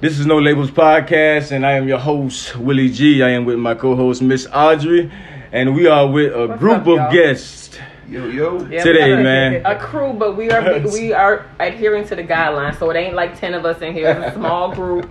[0.00, 3.22] This is No Labels Podcast, and I am your host, Willie G.
[3.22, 5.10] I am with my co host, Miss Audrey,
[5.52, 7.12] and we are with a What's group up, of y'all?
[7.12, 7.78] guests.
[8.08, 8.66] Yo, yo.
[8.66, 9.62] Yeah, Today, a- man.
[9.66, 13.38] A crew, but we are we are adhering to the guidelines, so it ain't like
[13.38, 14.08] ten of us in here.
[14.10, 15.10] It's a small group.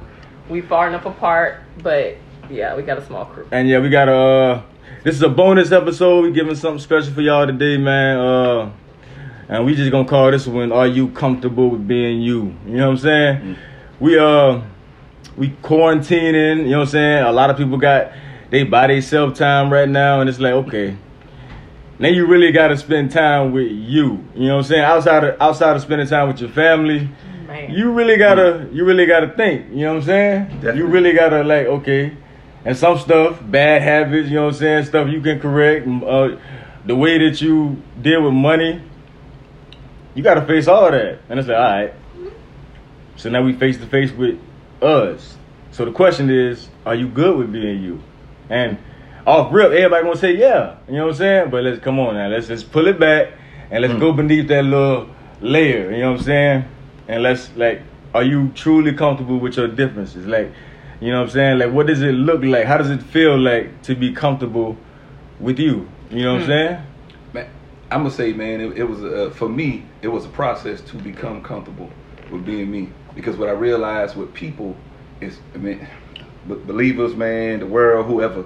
[0.50, 2.18] We far enough apart, but
[2.50, 3.48] yeah, we got a small crew.
[3.52, 4.14] And yeah, we got a.
[4.16, 4.62] Uh,
[5.04, 6.24] this is a bonus episode.
[6.24, 8.18] we giving something special for y'all today, man.
[8.18, 8.72] Uh,
[9.50, 12.88] and we just gonna call this one "Are You Comfortable with Being You?" You know
[12.88, 13.56] what I'm saying?
[14.00, 14.62] We uh,
[15.40, 16.66] we quarantining.
[16.66, 17.24] You know what I'm saying?
[17.24, 18.12] A lot of people got
[18.52, 20.98] they by themselves time right now, and it's like okay.
[21.98, 24.24] Now you really gotta spend time with you.
[24.36, 24.84] You know what I'm saying?
[24.84, 27.10] Outside of outside of spending time with your family,
[27.48, 27.72] Man.
[27.72, 29.70] you really gotta you really gotta think.
[29.72, 30.06] You know what I'm
[30.62, 30.78] saying?
[30.78, 32.16] You really gotta like okay,
[32.66, 34.30] and some stuff, bad habits.
[34.30, 34.86] You know what I'm saying?
[34.86, 35.88] Stuff you can correct.
[35.88, 36.38] Uh,
[36.86, 38.82] the way that you deal with money,
[40.16, 41.20] you gotta face all of that.
[41.30, 41.94] And it's like all right.
[43.16, 44.40] So now we face to face with
[44.82, 45.38] us.
[45.72, 48.02] So the question is, are you good with being you?
[48.50, 48.78] And
[49.26, 50.78] off rip, everybody gonna say yeah.
[50.88, 51.50] You know what I'm saying?
[51.52, 52.28] But let's come on now.
[52.28, 53.34] Let's just pull it back
[53.70, 54.00] and let's hmm.
[54.00, 55.10] go beneath that little
[55.42, 55.92] layer.
[55.92, 56.66] You know what I'm saying?
[57.08, 57.82] And let's like,
[58.14, 60.26] are you truly comfortable with your differences?
[60.26, 60.52] Like,
[61.00, 61.60] you know what I'm saying?
[61.60, 62.66] Like, what does it look like?
[62.66, 64.76] How does it feel like to be comfortable
[65.40, 65.88] with you?
[66.10, 66.48] You know what I'm hmm.
[66.48, 66.84] saying?
[67.34, 67.50] Man,
[67.92, 69.86] I'm gonna say, man, it, it was for me.
[70.02, 71.90] It was a process to become comfortable
[72.32, 72.90] with being me
[73.20, 74.76] because what I realized with people
[75.20, 75.86] is, I mean,
[76.46, 78.46] believers, man, the world, whoever,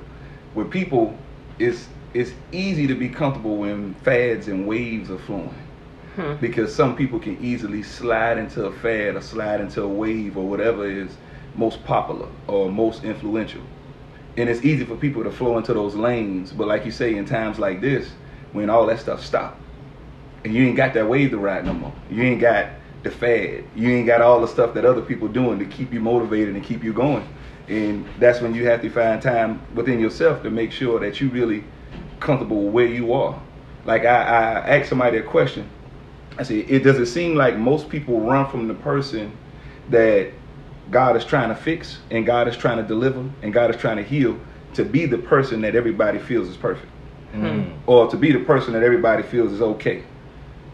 [0.55, 1.15] with people,
[1.59, 5.53] it's it's easy to be comfortable when fads and waves are flowing.
[6.15, 6.35] Hmm.
[6.35, 10.47] because some people can easily slide into a fad or slide into a wave or
[10.47, 11.17] whatever is
[11.55, 13.63] most popular or most influential.
[14.37, 16.51] And it's easy for people to flow into those lanes.
[16.51, 18.11] But like you say, in times like this,
[18.51, 19.59] when all that stuff stop,
[20.45, 21.93] and you ain't got that wave to ride no more.
[22.11, 22.67] You ain't got
[23.03, 23.65] the fad.
[23.75, 26.63] You ain't got all the stuff that other people doing to keep you motivated and
[26.63, 27.27] keep you going.
[27.67, 31.29] And that's when you have to find time within yourself to make sure that you
[31.29, 31.63] really
[32.19, 33.41] comfortable where you are.
[33.85, 35.69] Like I, I asked somebody a question.
[36.37, 39.31] I said, it does it seem like most people run from the person
[39.89, 40.31] that
[40.89, 43.97] God is trying to fix and God is trying to deliver and God is trying
[43.97, 44.39] to heal
[44.73, 46.89] to be the person that everybody feels is perfect
[47.33, 47.73] Mm.
[47.87, 50.03] or to be the person that everybody feels is okay.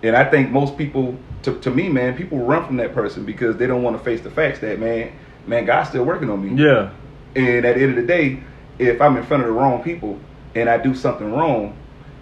[0.03, 3.57] And I think most people, to, to me, man, people run from that person because
[3.57, 5.11] they don't want to face the facts that, man,
[5.45, 6.61] man, God's still working on me.
[6.63, 6.91] Yeah.
[7.35, 8.41] And at the end of the day,
[8.77, 10.19] if I'm in front of the wrong people
[10.55, 11.77] and I do something wrong,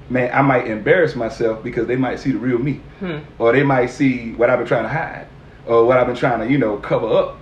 [0.09, 2.81] man, I might embarrass myself because they might see the real me.
[2.99, 3.19] Hmm.
[3.37, 5.27] Or they might see what I've been trying to hide
[5.67, 7.37] or what I've been trying to, you know, cover up.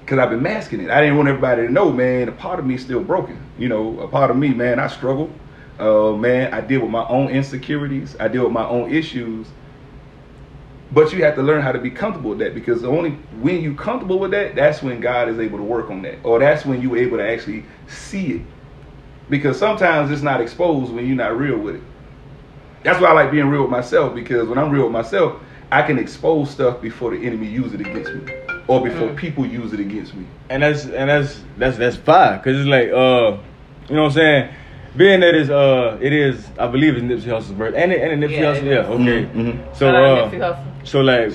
[0.00, 0.90] Because I've been masking it.
[0.90, 3.38] I didn't want everybody to know, man, a part of me still broken.
[3.58, 5.30] You know, a part of me, man, I struggle.
[5.78, 8.16] Uh, man, I deal with my own insecurities.
[8.18, 9.46] I deal with my own issues.
[10.90, 13.10] But you have to learn how to be comfortable with that because only
[13.42, 16.16] when you're comfortable with that, that's when God is able to work on that.
[16.24, 18.42] Or that's when you're able to actually see it.
[19.28, 21.82] Because sometimes it's not exposed when you're not real with it.
[22.82, 25.82] That's why I like being real with myself because when I'm real with myself, I
[25.82, 28.32] can expose stuff before the enemy use it against me.
[28.66, 29.16] Or before Mm.
[29.16, 30.24] people use it against me.
[30.48, 33.36] and that's and that's that's that's fine because it's like uh
[33.90, 34.50] you know what I'm saying
[34.98, 38.10] being that is uh it is I believe it's Nipsey Hussle's birthday and it, and
[38.12, 38.88] it Nipsey Yeah, Hussle it yeah is.
[39.00, 39.76] okay Mhm.
[39.78, 41.32] so Shout uh so like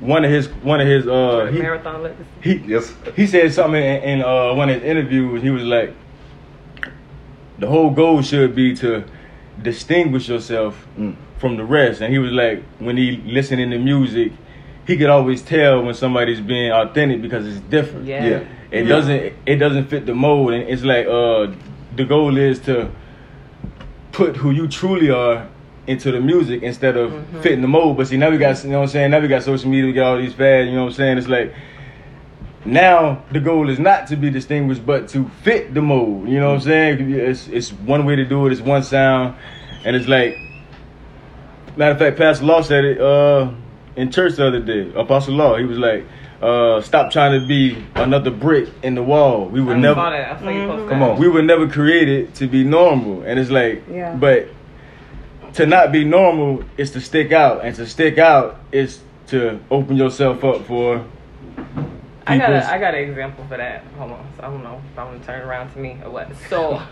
[0.00, 2.24] one of his one of his uh he, Marathon legacy.
[2.46, 2.92] he Yes.
[3.16, 5.90] he said something in, in uh one of his interviews he was like
[7.58, 9.04] the whole goal should be to
[9.62, 11.14] distinguish yourself Mm.
[11.38, 13.06] from the rest and he was like when he
[13.38, 14.32] listening to music
[14.86, 18.26] he could always tell when somebody's being authentic because it's different Yeah.
[18.26, 18.40] Yeah.
[18.70, 18.88] it Yeah.
[18.94, 21.46] doesn't it doesn't fit the mold and it's like uh
[21.96, 22.88] the goal is to
[24.14, 25.46] put who you truly are
[25.86, 27.42] into the music instead of Mhm.
[27.42, 27.96] fitting the mold.
[27.98, 29.10] But see now we got you know what i'm saying?
[29.10, 31.18] Now we got social media we got all these fads you know what i'm saying?
[31.18, 31.52] It's like
[32.64, 36.48] now the goal is not to be distinguished but to fit the mold you know
[36.48, 37.10] what i'm saying?
[37.12, 39.34] It's it's one way to do it it's one sound.
[39.84, 40.38] And it's like
[41.76, 43.50] matter of fact pastor law said it uh
[43.96, 46.06] in church the other day apostle law he was like
[46.44, 50.10] uh stop trying to be another brick in the wall we would I never saw
[50.10, 50.32] that.
[50.36, 51.10] I saw you post Come that.
[51.12, 54.14] on, we were never created to be normal, and it's like, Yeah.
[54.14, 54.48] but
[55.54, 59.96] to not be normal is to stick out, and to stick out is to open
[59.96, 61.04] yourself up for.
[62.26, 63.84] I got a, I got an example for that.
[63.98, 64.26] Hold on.
[64.36, 66.28] So I don't know if I'm gonna turn around to me or what.
[66.50, 66.82] So,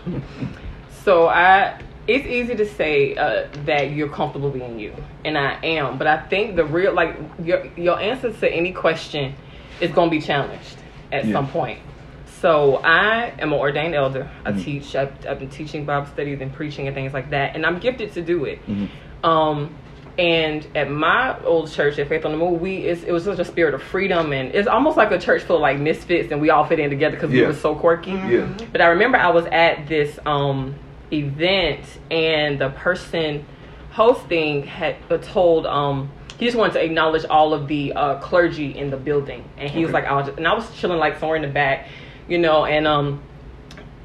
[1.03, 1.79] so I.
[2.05, 5.97] It's easy to say uh, that you're comfortable being you, and I am.
[5.97, 9.35] But I think the real, like your your answer to any question,
[9.81, 10.77] is gonna be challenged
[11.11, 11.33] at Yeah.
[11.33, 11.79] some point.
[12.25, 14.29] So I am an ordained elder.
[14.45, 14.63] I Mhm.
[14.63, 14.95] teach.
[14.95, 18.11] I've, I've been teaching Bible studies and preaching and things like that, and I'm gifted
[18.13, 18.59] to do it.
[18.67, 18.89] Mhm.
[19.23, 19.69] Um,
[20.15, 23.39] And at my old church at Faith on the Move, we it's, it was such
[23.39, 26.39] a spirit of freedom, and it's almost like a church full of like misfits, and
[26.39, 28.11] we all fit in together because we were so quirky.
[28.11, 28.45] Yeah.
[28.71, 30.75] But I remember I was at this um,
[31.11, 31.79] event,
[32.11, 33.43] and the person
[33.89, 36.11] hosting had uh, told um,
[36.43, 39.81] he just wanted to acknowledge all of the uh, clergy in the building, and he
[39.85, 41.87] was like, I was, and I was chilling like somewhere in the back,
[42.27, 43.23] you know, and um,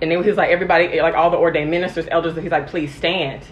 [0.01, 2.95] and then he was like, everybody, like all the ordained ministers, elders, he's like, please
[2.95, 3.43] stand.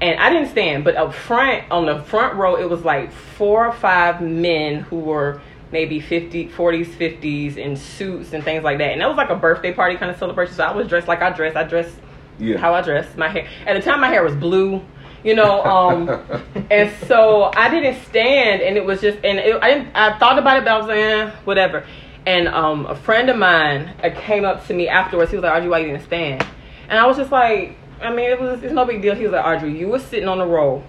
[0.00, 3.66] And I didn't stand, but up front, on the front row, it was like four
[3.66, 5.40] or five men who were
[5.72, 8.92] maybe 50, 40s, 50s in suits and things like that.
[8.92, 10.54] And that was like a birthday party kind of celebration.
[10.54, 11.56] So I was dressed like I dressed.
[11.56, 11.96] I dressed
[12.38, 12.56] Yeah.
[12.58, 13.16] how I dressed.
[13.18, 14.80] My hair, at the time, my hair was blue,
[15.24, 15.62] you know.
[15.64, 16.08] Um,
[16.70, 20.38] and so I didn't stand, and it was just, and it, I didn't, I thought
[20.38, 21.86] about it, but I was like, eh, whatever.
[22.26, 25.30] And um, a friend of mine uh, came up to me afterwards.
[25.30, 26.46] He was like, Audrey, why you didn't stand?
[26.88, 29.14] And I was just like, I mean, it was, it's no big deal.
[29.14, 30.82] He was like, Audrey, you were sitting on the row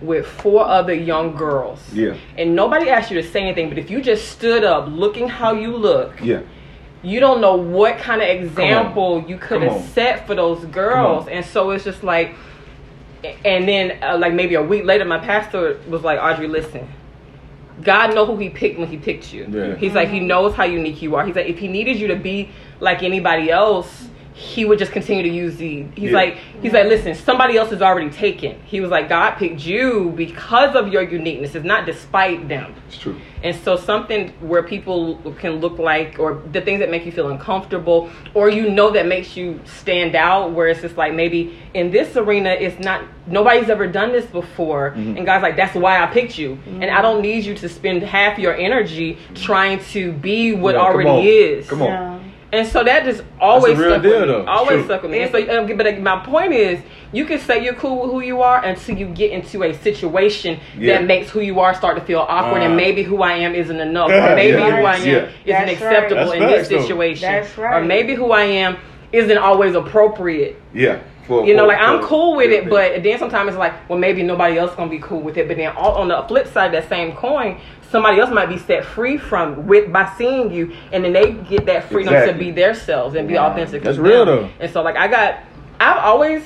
[0.00, 1.80] with four other young girls.
[1.92, 2.16] Yeah.
[2.36, 5.54] And nobody asked you to say anything, but if you just stood up looking how
[5.54, 6.40] you look, Yeah.
[7.02, 11.28] you don't know what kind of example you could have set for those girls.
[11.28, 12.34] And so it's just like,
[13.44, 16.88] and then uh, like maybe a week later, my pastor was like, Audrey, listen.
[17.82, 19.46] God know who he picked when he picked you.
[19.50, 19.76] Yeah.
[19.76, 21.26] He's like he knows how unique you are.
[21.26, 25.22] He's like if he needed you to be like anybody else, he would just continue
[25.22, 25.86] to use the.
[25.94, 26.18] He's Yeah.
[26.18, 28.60] like he's like listen, somebody else is already taken.
[28.66, 31.54] He was like God picked you because of your uniqueness.
[31.54, 32.74] It's not despite them.
[32.86, 33.16] It's true.
[33.42, 37.28] And so something where people can look like, or the things that make you feel
[37.30, 41.90] uncomfortable, or you know that makes you stand out, where it's just like maybe in
[41.90, 45.16] this arena, it's not nobody's ever done this before, mm-hmm.
[45.16, 46.82] and God's like, that's why I picked you, mm-hmm.
[46.82, 50.80] and I don't need you to spend half your energy trying to be what Yeah,
[50.82, 51.24] come already on.
[51.24, 51.68] is.
[51.70, 52.25] Come on.
[52.52, 52.58] Yeah.
[52.60, 54.34] And so that just always real stuck deal, with me.
[54.34, 54.44] though.
[54.46, 54.84] Always True.
[54.84, 55.20] stuck with me.
[55.20, 56.80] And so, um, but my point is,
[57.12, 60.58] you can say you're cool with who you are until you get into a situation
[60.78, 60.98] Yeah.
[60.98, 62.66] that makes who you are start to feel awkward, Uh.
[62.66, 65.12] and maybe who I am isn't enough, or maybe yeah, who I am yeah.
[65.12, 66.42] isn't That's acceptable right.
[66.42, 66.80] in this though.
[66.82, 68.76] situation, That's or maybe who I am
[69.12, 70.60] isn't always appropriate.
[70.72, 70.98] Yeah.
[71.26, 73.72] For, You know, for- like I'm cool with yeah, it, but then sometimes it's like,
[73.88, 75.48] well, maybe nobody else gonna be cool with it.
[75.48, 77.58] But then all, on the flip side, of that same coin,
[77.90, 81.66] somebody else might be set free from with by seeing you, and then they get
[81.66, 82.44] that freedom to Exactly.
[82.46, 83.46] be themselves and be Yeah.
[83.46, 83.82] authentic.
[83.82, 84.36] That's real, them.
[84.44, 84.48] though.
[84.60, 85.36] And so, like, I got,
[85.80, 86.42] I've always.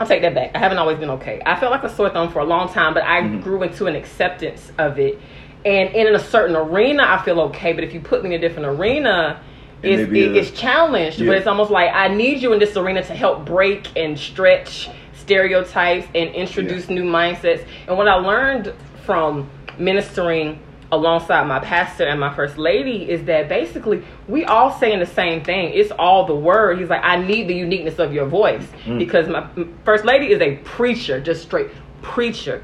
[0.00, 0.50] I'll take that back.
[0.56, 1.40] I haven't always been okay.
[1.46, 3.40] I felt like a sore thumb for a long time, but I Mm-hmm.
[3.42, 5.20] grew into an acceptance of it.
[5.64, 7.72] And in a certain arena, I feel okay.
[7.72, 9.40] But if you put me in a different arena,
[9.84, 11.20] it's, it, a- it's challenged.
[11.20, 11.28] Yeah.
[11.28, 14.90] But it's almost like I need you in this arena to help break and stretch
[15.14, 17.64] stereotypes and introduce new mindsets.
[17.88, 18.74] And what I learned
[19.06, 19.48] from
[19.78, 20.60] ministering
[20.92, 25.42] alongside my pastor and my first lady is that basically we all saying the same
[25.42, 25.72] thing.
[25.74, 26.78] It's all the word.
[26.78, 28.98] He's like, I need the uniqueness of your voice mm.
[28.98, 29.48] because my
[29.84, 31.70] first lady is a preacher, just straight
[32.02, 32.62] preacher.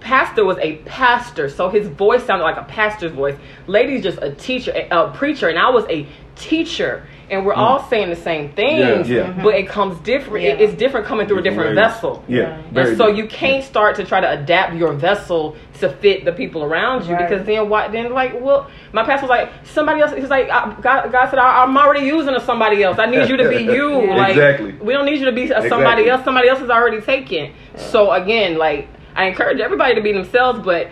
[0.00, 3.36] Pastor was a pastor, so his voice sounded like a pastor's voice.
[3.66, 6.06] Lady's just a teacher, a, a preacher, and I was a
[6.36, 7.06] teacher.
[7.30, 7.88] And we're all mm.
[7.88, 9.42] saying the same things, Yeah, yeah.
[9.42, 10.44] but it comes different.
[10.44, 10.52] Yeah.
[10.54, 11.94] it's different coming through a different Different ways.
[11.94, 12.24] vessel.
[12.28, 12.62] Yeah.
[12.70, 16.32] very And so you can't start to try to adapt your vessel to fit the
[16.32, 17.28] people around you Right.
[17.28, 17.92] because then what?
[17.92, 20.12] Then like, well, my pastor was like, somebody else.
[20.12, 22.98] He's like, God, God said, I, I'm already using a somebody else.
[22.98, 24.02] I need you to be you.
[24.04, 24.16] Yeah.
[24.16, 24.72] Like, Exactly.
[24.74, 26.10] we don't need you to be a somebody Exactly.
[26.10, 26.24] else.
[26.24, 27.52] Somebody else is already taken.
[27.76, 30.88] So again, like, I encourage everybody to be themselves, but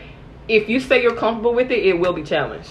[0.48, 2.70] if you say you're comfortable with it, it will be challenged.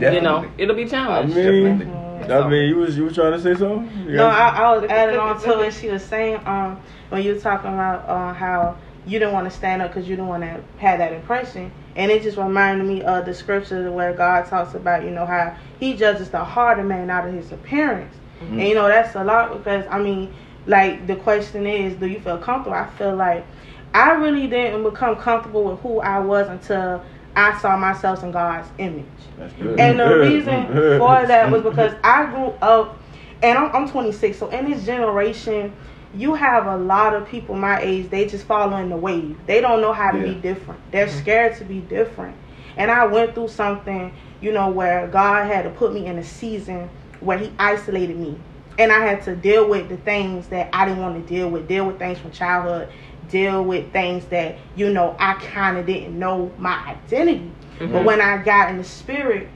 [0.00, 1.36] You know, it'll be I challenged.
[1.36, 2.03] mean, Definitely.
[2.30, 4.06] I mean, you was you was trying to say something?
[4.06, 6.40] You No, I, I was Look adding on to look what she was saying.
[6.46, 8.76] Um, when you were talking about uh, how
[9.06, 12.10] you didn't want to stand up because you didn't want to have that impression, and
[12.10, 15.94] it just reminded me of the scripture where God talks about you know how He
[15.94, 19.56] judges the heart of man out of his appearance, and you know that's a lot
[19.56, 20.32] because I mean,
[20.66, 22.76] like the question is, do you feel comfortable?
[22.76, 23.46] I feel like
[23.94, 27.04] I really didn't become comfortable with who I was until
[27.36, 29.06] I saw myself in God's image.
[29.38, 29.78] That's good.
[29.80, 30.66] And the reason
[30.98, 32.98] for that was because I grew up,
[33.42, 34.38] and I'm, I'm 26.
[34.38, 35.72] So in this generation,
[36.14, 38.10] you have a lot of people my age.
[38.10, 39.36] They just following the wave.
[39.46, 40.80] They don't know how to be different.
[40.92, 41.18] They're mm-hmm.
[41.18, 42.36] scared to be different.
[42.76, 46.24] And I went through something, you know, where God had to put me in a
[46.24, 46.88] season
[47.20, 48.38] where He isolated me,
[48.78, 51.68] and I had to deal with the things that I didn't want to deal with.
[51.68, 52.90] Deal with things from childhood.
[53.28, 57.50] Deal with things that you know I kind of didn't know my identity.
[57.78, 59.48] But when I got in the spirit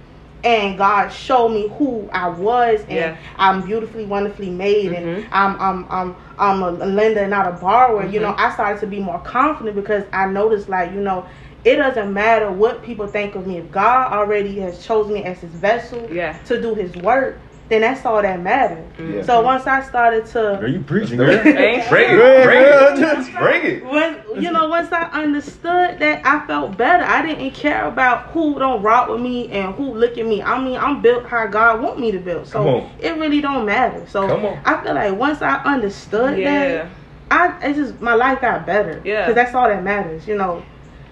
[0.44, 3.16] and God showed me who I was and Yeah.
[3.36, 5.28] I'm beautifully, wonderfully made and Mhm.
[5.32, 8.22] I'm I'm I'm I'm a lender not a borrower, you Mhm.
[8.22, 11.26] know, I started to be more confident because I noticed like, you know,
[11.64, 13.58] it doesn't matter what people think of me.
[13.58, 16.36] If God already has chosen me as his vessel Yeah.
[16.46, 18.84] to do his work, then that's all that matters.
[18.98, 19.22] Yeah.
[19.24, 21.52] So once I started to are you preaching, Let's girl.
[21.54, 21.56] it.
[21.56, 21.88] Bring it,
[22.44, 23.84] bring it, bring it.
[23.84, 27.04] when you know once I understood that I felt better.
[27.04, 30.42] I didn't care about who don't rock with me and who look at me.
[30.42, 32.46] I mean, I'm built how God want me to build.
[32.46, 34.06] So it really don't matter.
[34.08, 34.26] So
[34.64, 36.50] I feel like once I understood Yeah.
[36.50, 36.90] that,
[37.30, 39.02] I it's just my life got better.
[39.04, 39.22] Yeah.
[39.22, 40.26] Because that's all that matters.
[40.26, 40.62] You know.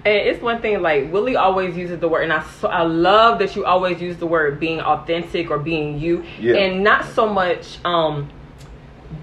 [0.07, 3.41] And it's one thing like Willie always uses the word, and I so, I love
[3.41, 6.55] that you always use the word being authentic or being you, Yeah.
[6.55, 8.31] and not so much um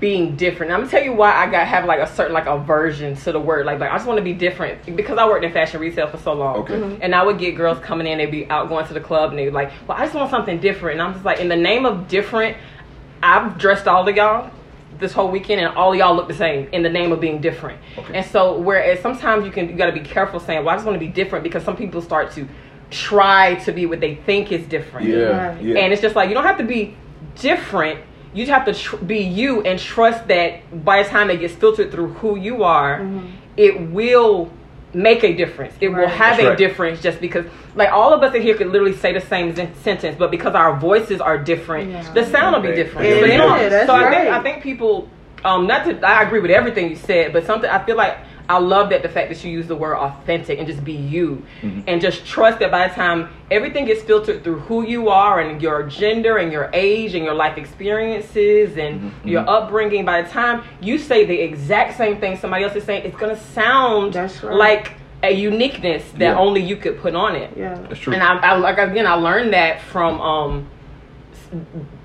[0.01, 0.71] being different.
[0.73, 3.39] I'm gonna tell you why I got have like a certain like aversion to the
[3.39, 3.65] word.
[3.65, 6.17] Like like I just want to be different because I worked in fashion retail for
[6.17, 6.57] so long.
[6.57, 6.73] Okay.
[6.73, 6.97] Mhm.
[7.01, 9.39] And I would get girls coming in, they'd be out going to the club, and
[9.39, 11.55] they'd be like, "Well, I just want something different." And I'm just like, in the
[11.55, 12.57] name of different,
[13.21, 14.51] I've dressed all of y'all
[14.99, 17.41] this whole weekend and all of y'all look the same in the name of being
[17.41, 17.79] different.
[17.97, 18.17] Okay.
[18.17, 20.85] And so whereas sometimes you can you got to be careful saying, "Well, I just
[20.85, 22.47] want to be different," because some people start to
[22.89, 25.07] try to be what they think is different.
[25.07, 25.61] Yeah, Right.
[25.61, 25.79] yeah.
[25.79, 26.95] And it's just like you don't have to be
[27.39, 27.99] different.
[28.33, 31.53] You just have to tr- be you and trust that by the time it gets
[31.53, 33.27] filtered through who you are, mm-hmm.
[33.57, 34.51] it will
[34.93, 35.73] make a difference.
[35.81, 36.57] It will have That's a right.
[36.57, 37.45] difference just because,
[37.75, 40.53] like, all of us in here could literally say the same sen- sentence, but because
[40.55, 42.13] our voices are different, Yeah.
[42.13, 43.07] the sound will be different.
[43.09, 44.29] Yeah, So, you know, yeah, that's so I think.
[44.29, 45.09] I think people,
[45.43, 48.17] um, not to, I agree with everything you said, but something I feel like
[48.49, 51.43] I love that the fact that you use the word authentic and just be you,
[51.61, 51.81] mm-hmm.
[51.87, 55.61] and just trust that by the time everything gets filtered through who you are and
[55.61, 59.27] your gender and your age and your life experiences and mm-hmm.
[59.27, 59.49] your mm-hmm.
[59.49, 63.17] upbringing, by the time you say the exact same thing somebody else is saying, it's
[63.17, 64.55] gonna sound That's right.
[64.55, 66.37] like a uniqueness that Yeah.
[66.37, 67.51] only you could put on it.
[67.55, 67.75] Yeah.
[67.75, 68.13] That's true.
[68.13, 70.82] And I, I like again, I learned that from um, s-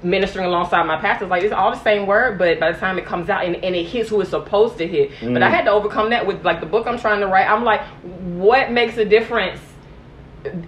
[0.03, 1.29] ministering alongside my pastors.
[1.29, 3.75] Like it's all the same word, but by the time it comes out and, and
[3.75, 5.11] it hits who it's supposed to hit.
[5.21, 5.51] But I mm.
[5.51, 7.49] had to overcome that with like the book I'm trying to write.
[7.49, 9.61] I'm like, what makes a difference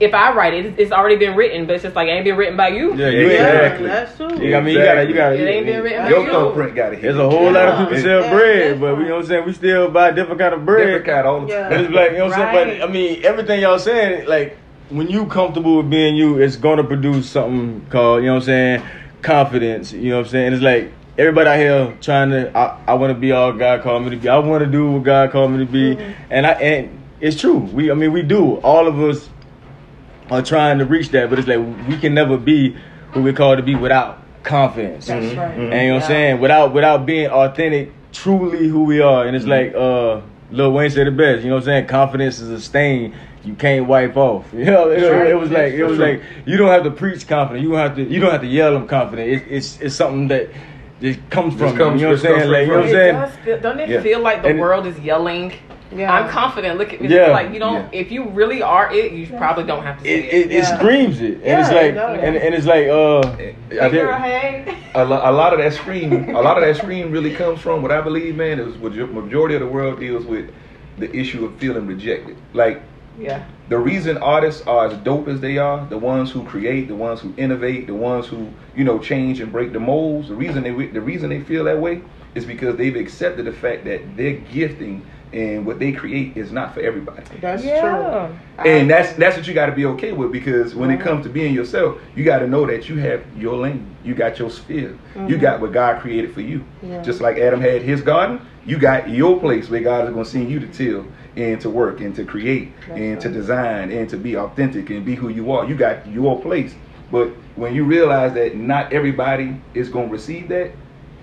[0.01, 0.79] if I write it?
[0.79, 2.97] It's already been written, but it's just like it ain't been written by you.
[2.97, 3.85] Yeah, you Exactly.
[3.87, 3.93] ain't.
[3.93, 4.49] That's true.
[4.49, 5.35] Yeah, I mean, you gotta, you gotta.
[5.37, 6.33] It ain't been written by Your you.
[6.33, 7.03] thumbprint got it.
[7.03, 8.03] There's a whole lot of people Yeah.
[8.03, 9.47] sell Yeah, bread, but we, you know what I'm saying?
[9.47, 10.87] We still buy different kind of bread.
[10.87, 11.69] different kind all the Yeah.
[11.69, 11.85] time.
[11.85, 12.81] It's like, you know what I'm saying?
[12.81, 14.59] But I mean, everything y'all saying, like,
[14.91, 18.47] when you comfortable with being you, it's gonna produce something called, you know what I'm
[18.47, 18.83] saying,
[19.23, 19.93] confidence.
[19.93, 20.53] You know what I'm saying?
[20.55, 24.11] It's like everybody out here trying to I, I wanna be all God called me
[24.11, 24.29] to be.
[24.29, 25.97] I wanna do what God called me to be.
[25.97, 26.23] Mm-hmm.
[26.31, 27.59] And I and it's true.
[27.59, 28.57] We I mean we do.
[28.57, 29.29] All of us
[30.31, 32.77] are trying to reach that, but it's like we can never be
[33.13, 35.07] who we're called to be without confidence.
[35.07, 35.39] That's mm-hmm.
[35.39, 35.55] right.
[35.55, 36.41] And you know what I'm saying?
[36.41, 39.25] Without without being authentic, truly who we are.
[39.27, 39.73] And it's mm-hmm.
[39.73, 41.87] like uh Lil Wayne said it best, you know what I'm saying?
[41.87, 43.15] Confidence is a stain
[43.45, 44.47] you can't wipe off.
[44.53, 45.25] You know, it, Sure.
[45.25, 46.13] it was like it was Sure.
[46.13, 47.63] like you don't have to preach confident.
[47.65, 49.29] You don't have to you don't have to yell them confident.
[49.29, 50.49] It, it's it's something that
[51.01, 51.79] just comes from Just you.
[51.79, 52.51] comes- You know what I'm saying?
[52.51, 53.15] Like you know what I'm saying?
[53.15, 54.01] does feel, don't it Yeah.
[54.03, 55.53] feel like the And- world is yelling?
[55.95, 56.13] Yeah.
[56.13, 56.79] I'm confident.
[56.79, 57.09] Look at me.
[57.09, 57.29] Yeah.
[57.31, 57.93] Like you don't.
[57.93, 58.01] Yeah.
[58.01, 60.35] If you really are it, you probably don't have to say It, it.
[60.35, 60.79] it, it Yeah.
[60.79, 62.19] screams it, and Yeah, it's like, does.
[62.23, 64.79] and, and it's like, uh, I Hey, hey.
[64.95, 67.83] a, lo- a lot of that scream, a lot of that scream really comes from
[67.83, 68.61] what I believe, man.
[68.61, 70.51] Is what majority of the world deals with
[70.99, 72.37] the issue of feeling rejected.
[72.53, 72.83] Like
[73.19, 73.43] Yeah.
[73.69, 77.21] the reason artists are as dope as they are, the ones who create, the ones
[77.21, 80.29] who innovate, the ones who you know change and break the molds.
[80.29, 82.03] The reason they the reason they feel that way
[82.37, 85.03] is because they've accepted the fact that their gifting
[85.33, 87.23] and what they create is not for everybody.
[87.41, 87.81] That's Yeah.
[87.81, 88.37] true.
[88.59, 91.03] I- And that's that's what you got to be okay with because when it Mhm.
[91.05, 94.39] comes to being yourself, you got to know that you have your lane, you got
[94.39, 94.91] your sphere,
[95.29, 95.41] you Mhm.
[95.41, 96.63] got what God created for you.
[96.83, 97.03] Yeah.
[97.03, 100.31] Just like Adam had his garden, you got your place where God is going to
[100.31, 101.05] send you to till
[101.37, 105.05] and to work and to create That's and to design and to be authentic and
[105.05, 105.65] be who you are.
[105.65, 106.75] You got your place.
[107.11, 110.73] But when you realize that not everybody is going to receive that,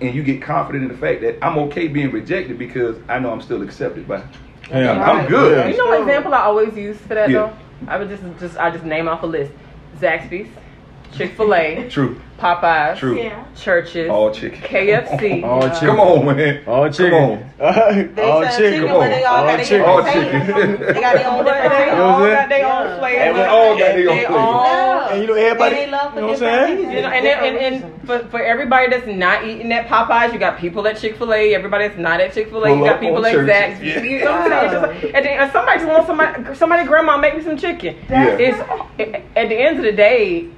[0.00, 3.30] and you get confident in the fact that I'm okay being rejected because I know
[3.32, 4.22] I'm still accepted by.
[4.70, 4.92] Yeah.
[4.92, 5.72] I'm, I'm good.
[5.72, 7.38] You know what example I always use for that Yeah.
[7.38, 7.56] though?
[7.86, 9.52] I would just just I just name off a list:
[10.00, 10.48] Zaxby's,
[11.16, 12.20] Chick Fil A, True.
[12.38, 13.18] Popeyes, True.
[13.18, 13.44] Yeah.
[13.56, 14.60] Church's, All chicken.
[14.60, 15.42] KFC.
[15.44, 15.72] all Yeah.
[15.74, 16.62] chicken, Come on, man.
[16.68, 17.10] all chicken,
[17.58, 19.46] Come They all chicken, chicken, Come but they all on.
[19.46, 19.86] got All their chicken.
[19.88, 20.30] All flavor.
[20.30, 20.94] chicken.
[20.94, 23.20] They got their own But different they all what got their own flavor.
[23.22, 25.08] And we all got their own flavor.
[25.10, 26.96] And you know everybody, And they love for you know what I'm different saying?
[26.96, 30.38] You know, and then, and, and for, for everybody that's not eating at Popeyes, you
[30.38, 31.54] got people at Chick Fil A.
[31.54, 33.50] Everybody that's not at Chick Fil A, you got people on at Church's.
[33.50, 33.82] Zaxby's.
[33.82, 34.02] Yeah.
[34.02, 34.84] You know what I'm saying?
[34.94, 37.96] It's just like, at the, somebody just wants somebody, somebody grandma make me some chicken.
[38.08, 38.36] Yeah.
[38.38, 38.58] It's
[39.36, 40.48] at the end of the day,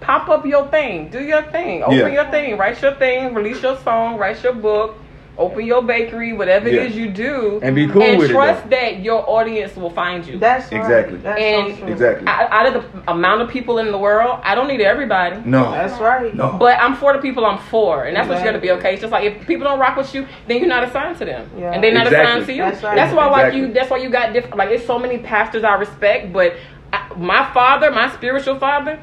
[0.00, 2.08] pop up your thing, do your thing, open Yeah.
[2.08, 4.96] your thing, write your thing, release your song, write your book.
[5.38, 6.82] Open your bakery, whatever Yeah.
[6.82, 8.76] it is you do, And be cool and with it, trust though.
[8.76, 10.38] that your audience will find you.
[10.38, 10.78] That's right.
[10.82, 11.16] Exactly.
[11.18, 11.92] That's And- so true.
[11.92, 12.26] Exactly.
[12.28, 15.36] out out of the amount of people in the world, I don't need everybody.
[15.46, 15.70] No.
[15.72, 16.34] That's right.
[16.34, 16.56] No.
[16.58, 18.92] But I'm for the people I'm for, and that's what you got to be okay.
[18.92, 21.48] It's just like if people don't rock with you, then you're not assigned to them,
[21.58, 21.72] Yeah.
[21.72, 22.30] and they're not Exactly.
[22.30, 22.62] assigned to you.
[22.64, 23.30] That's That's, right.
[23.30, 24.58] why, like you, that's why you got different.
[24.58, 26.56] Like it's so many pastors I respect, but
[26.92, 28.98] I, my father, my spiritual father,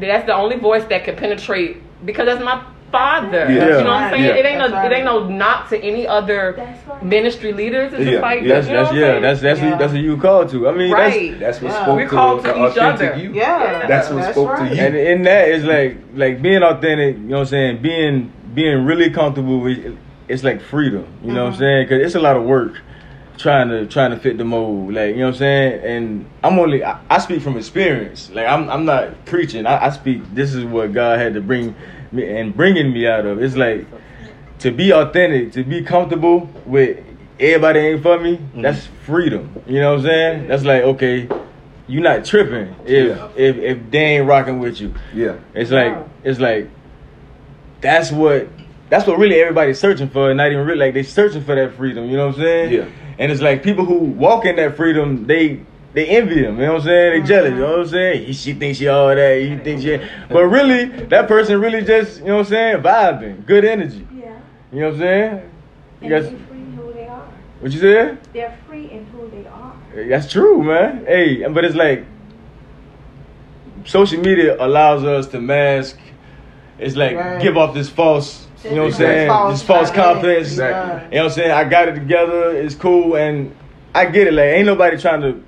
[0.00, 3.46] That's the only voice that can penetrate because that's my father.
[3.48, 3.48] Yeah.
[3.48, 4.24] You know what I'm saying?
[4.24, 4.34] Yeah.
[4.34, 7.02] It ain't no That's it ain't no knock to any other right.
[7.04, 7.92] ministry leaders.
[7.92, 8.10] It's Yeah.
[8.12, 9.20] just like That's you know that's what I'm yeah.
[9.20, 9.70] That's that's Yeah.
[9.70, 10.68] who, that's who you call to.
[10.68, 11.38] I mean, right.
[11.38, 11.82] That's what Yeah.
[11.82, 13.22] spoke We're to called the to each authentic other.
[13.22, 13.32] you.
[13.32, 13.86] Yeah.
[13.86, 14.68] That's what That's spoke right.
[14.70, 14.82] to you.
[14.82, 17.16] and in that is like like being authentic.
[17.16, 17.82] You know what I'm saying?
[17.82, 19.96] Being being really comfortable with
[20.28, 21.06] it's like freedom.
[21.24, 21.58] You know what I'm Mhm.
[21.58, 21.84] saying?
[21.88, 22.80] Because it's a lot of work
[23.40, 24.94] trying to trying to fit the mold.
[24.94, 25.80] Like you know what I'm saying?
[25.84, 28.30] And I'm only I, I speak from experience.
[28.30, 29.66] Like I'm I'm not preaching.
[29.66, 30.22] I, I speak.
[30.34, 31.74] This is what God had to bring
[32.12, 33.42] me and bringing me out of.
[33.42, 33.86] It's like
[34.60, 36.98] to be authentic, to be comfortable with
[37.38, 38.36] everybody ain't for me.
[38.36, 38.62] Mm-hmm.
[38.62, 39.62] That's freedom.
[39.66, 40.48] You know what I'm saying?
[40.48, 41.28] That's like okay.
[41.88, 43.28] You're not tripping if Yeah.
[43.36, 44.94] if if they ain't rocking with you.
[45.12, 45.38] Yeah.
[45.54, 46.08] It's like Wow.
[46.22, 46.68] it's like
[47.80, 48.48] that's what
[48.90, 51.74] that's what really everybody's searching for, and not even really like they searching for that
[51.74, 52.08] freedom.
[52.10, 52.72] You know what I'm saying?
[52.72, 52.84] Yeah.
[53.20, 55.60] And it's like people who walk in that freedom, they
[55.92, 56.58] they envy them.
[56.58, 57.22] You know what I'm saying?
[57.22, 57.50] They jealous.
[57.52, 58.24] You know what I'm saying?
[58.26, 59.40] He, she thinks she all that.
[59.42, 62.82] He thinks she, but really that person really just you know what I'm saying?
[62.82, 64.06] Vibing, good energy.
[64.16, 64.38] Yeah.
[64.72, 65.50] You know what I'm saying?
[66.00, 67.28] You And guys, they're free in who they are.
[67.60, 68.18] what you said?
[68.32, 69.74] They're free in who they are.
[70.08, 71.04] That's true, man.
[71.04, 72.06] Hey, but it's like
[73.84, 75.98] social media allows us to mask.
[76.78, 77.42] It's like Right.
[77.42, 79.28] give off this false, you know what I'm saying?
[79.28, 80.02] False This false identity.
[80.12, 80.48] confidence.
[80.48, 81.04] Exactly.
[81.04, 81.50] You know what I'm saying?
[81.52, 82.50] I got it together.
[82.56, 83.54] It's cool, and
[83.94, 84.34] I get it.
[84.34, 85.42] Like ain't nobody trying to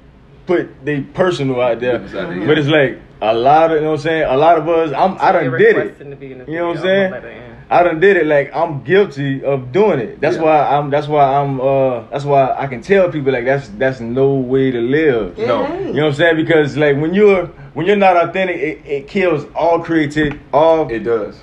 [0.47, 3.91] put they personal out there, Business out but it's like a lot of you know
[3.93, 4.25] what I'm saying.
[4.25, 5.79] A lot of us, I'm I done They did it.
[5.79, 7.11] requesting to be in the You know what I'm saying?
[7.13, 7.53] Let it in.
[7.71, 8.27] I done did it.
[8.27, 10.21] Like I'm guilty of doing it.
[10.21, 10.43] That's Yeah.
[10.43, 10.91] why I'm.
[10.91, 11.61] That's why I'm.
[11.61, 12.03] Uh.
[12.11, 15.39] That's why I can tell people like that's that's no way to live.
[15.39, 15.65] It No.
[15.65, 15.87] ain't.
[15.87, 16.37] You know what I'm saying?
[16.37, 20.41] Because like when you're when you're not authentic, it, it kills all creativity.
[20.53, 21.39] all It does.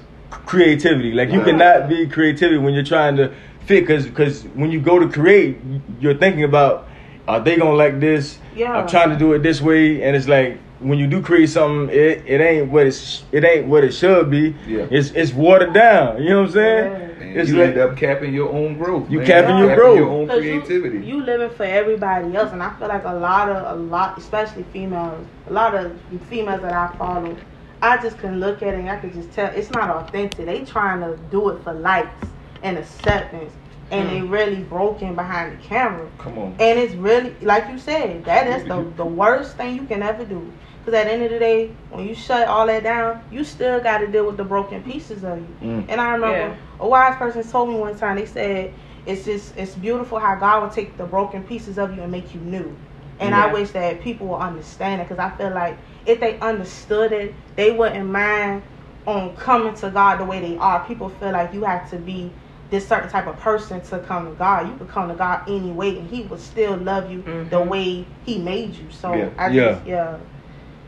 [0.49, 1.11] Creativity.
[1.13, 1.45] Like you Yeah.
[1.45, 3.29] cannot be creativity when you're trying to
[3.67, 3.81] fit.
[3.81, 5.57] Because because when you go to create,
[6.01, 6.87] you're thinking about
[7.27, 8.39] are they gonna like this?
[8.55, 8.73] Yeah.
[8.77, 11.95] I'm trying to do it this way, and it's like when you do create something,
[11.95, 14.55] it, it ain't what it's it ain't what it should be.
[14.67, 14.87] Yeah.
[14.89, 16.21] It's it's watered down.
[16.23, 16.91] You know what I'm saying?
[16.91, 17.05] Yeah.
[17.29, 19.05] And It's you like- end up capping your own growth.
[19.11, 19.27] You man.
[19.27, 19.97] capping your growth.
[19.97, 21.05] your own 'Cause you- creativity.
[21.05, 24.65] You, living for everybody else, and I feel like a lot of a lot, especially
[24.73, 25.91] females, a lot of
[26.27, 27.35] females that I follow,
[27.81, 30.45] I just can look at it and I can just tell it's not authentic.
[30.45, 32.25] They trying to do it for likes
[32.61, 33.53] and acceptance,
[33.91, 34.11] and Mm.
[34.11, 36.07] they really broken behind the camera.
[36.17, 36.55] Come on.
[36.59, 40.25] And it's really like you said, that is the the worst thing you can ever
[40.25, 40.51] do.
[40.79, 43.79] Because at the end of the day, when you shut all that down, you still
[43.79, 45.47] got to deal with the broken pieces of you.
[45.61, 45.85] Mm.
[45.89, 46.55] And I remember Yeah.
[46.79, 48.15] a wise person told me one time.
[48.17, 48.73] They said
[49.05, 52.33] it's just it's beautiful how God will take the broken pieces of you and make
[52.35, 52.75] you new.
[53.19, 57.11] And I wish that people will understand it because I feel like if they understood
[57.11, 58.63] it, they wouldn't mind
[59.05, 60.85] on coming to God the way they are.
[60.85, 62.31] People feel like you have to be
[62.69, 64.67] this certain type of person to come to God.
[64.69, 67.67] You could come to God anyway, and He would still love you the Mhm.
[67.67, 68.89] way He made you.
[68.91, 69.29] So Yeah.
[69.37, 69.71] I Yeah.
[69.73, 70.17] just yeah.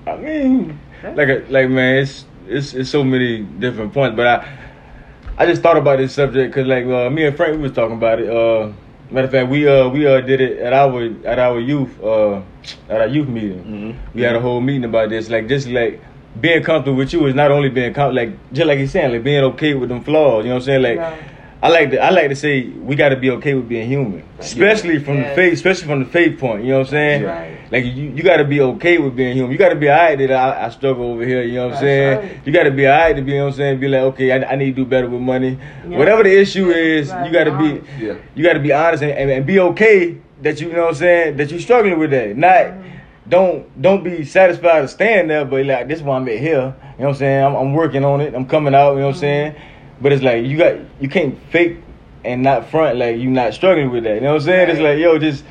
[0.07, 4.15] I mean, like a, like man, it's it's it's so many different points.
[4.15, 4.47] But I
[5.37, 7.97] I just thought about this subject because like uh, me and Frank we was talking
[7.97, 8.29] about it.
[8.29, 8.71] Uh,
[9.11, 12.41] matter of fact, we uh we uh did it at our at our youth uh
[12.89, 13.63] at our youth meeting.
[13.63, 13.95] Mhm.
[14.15, 15.29] We had a whole meeting about this.
[15.29, 16.01] Like just like
[16.39, 19.23] being comfortable with you is not only being com- like just like he's saying like
[19.23, 20.45] being okay with them flaws.
[20.45, 20.81] You know what I'm saying?
[20.83, 20.97] Like.
[20.97, 21.15] Yeah.
[21.63, 24.23] I like to I like to say we got to be okay with being human,
[24.39, 25.29] especially from Yes.
[25.29, 26.63] the faith, especially from the faith point.
[26.63, 27.23] You know what I'm saying?
[27.23, 27.57] Right.
[27.71, 29.51] Like you, you got to be okay with being human.
[29.51, 31.43] You got to be alright that I, I struggle over here.
[31.43, 32.17] You know what I'm saying?
[32.17, 32.41] right.
[32.47, 33.33] You got to be alright to be.
[33.33, 33.79] You know what I'm saying?
[33.79, 35.59] Be like, okay, I, I need to do better with money.
[35.87, 35.97] Yeah.
[35.99, 37.27] Whatever the issue is, Right.
[37.27, 38.15] you got to be Yeah.
[38.33, 40.89] you got to be honest and, and, and be okay that you, you know what
[40.89, 42.35] I'm saying that you're struggling with that.
[42.35, 43.29] Not Mm-hmm.
[43.29, 46.49] don't don't be satisfied to stand there, but like this is why I'm at here.
[46.49, 47.45] You know what I'm saying?
[47.45, 48.33] I'm, I'm working on it.
[48.33, 48.93] I'm coming out.
[48.93, 49.55] You know what I'm saying?
[50.01, 51.77] But it's like you got you can't fake
[52.23, 54.15] and not front like you not struggling with that.
[54.15, 54.69] You know what I'm saying?
[54.69, 55.43] It's like yo, just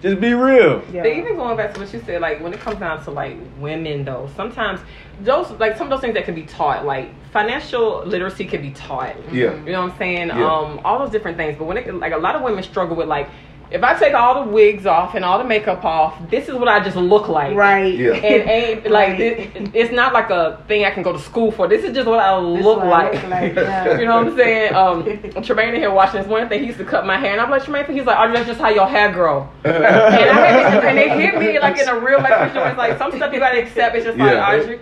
[0.00, 0.82] just be real.
[0.90, 1.02] Yeah.
[1.02, 3.36] But even going back to what you said, like when it comes down to like
[3.58, 4.80] women though, sometimes
[5.20, 8.70] those like some of those things that can be taught, like financial literacy can be
[8.72, 9.14] taught.
[9.30, 9.54] Yeah.
[9.64, 10.28] You know what I'm saying?
[10.28, 10.52] Yeah.
[10.52, 11.56] Um, all those different things.
[11.58, 13.28] But when it like a lot of women struggle with like
[13.70, 16.68] if I take all the wigs off and all the makeup off, this is what
[16.68, 17.54] I just look like.
[17.54, 17.94] Right.
[17.96, 18.12] Yeah.
[18.14, 19.20] It ain't like Right.
[19.20, 21.68] it, it's not like a thing I can go to school for.
[21.68, 23.12] This is just what I This look what I like.
[23.14, 23.98] look like, yeah.
[23.98, 24.74] you know what I'm saying?
[24.74, 26.60] Um, Tremaine here watching this one thing.
[26.60, 27.86] He used to cut my hair, and I'm like Tremaine.
[27.86, 31.08] He's like, "Oh, that's just how your hair grow." and, I had to, and they
[31.08, 32.70] hit me like in a real life situation.
[32.70, 33.94] It's like some stuff you gotta accept.
[33.96, 34.48] It's just like Yeah.
[34.60, 34.80] Audrey.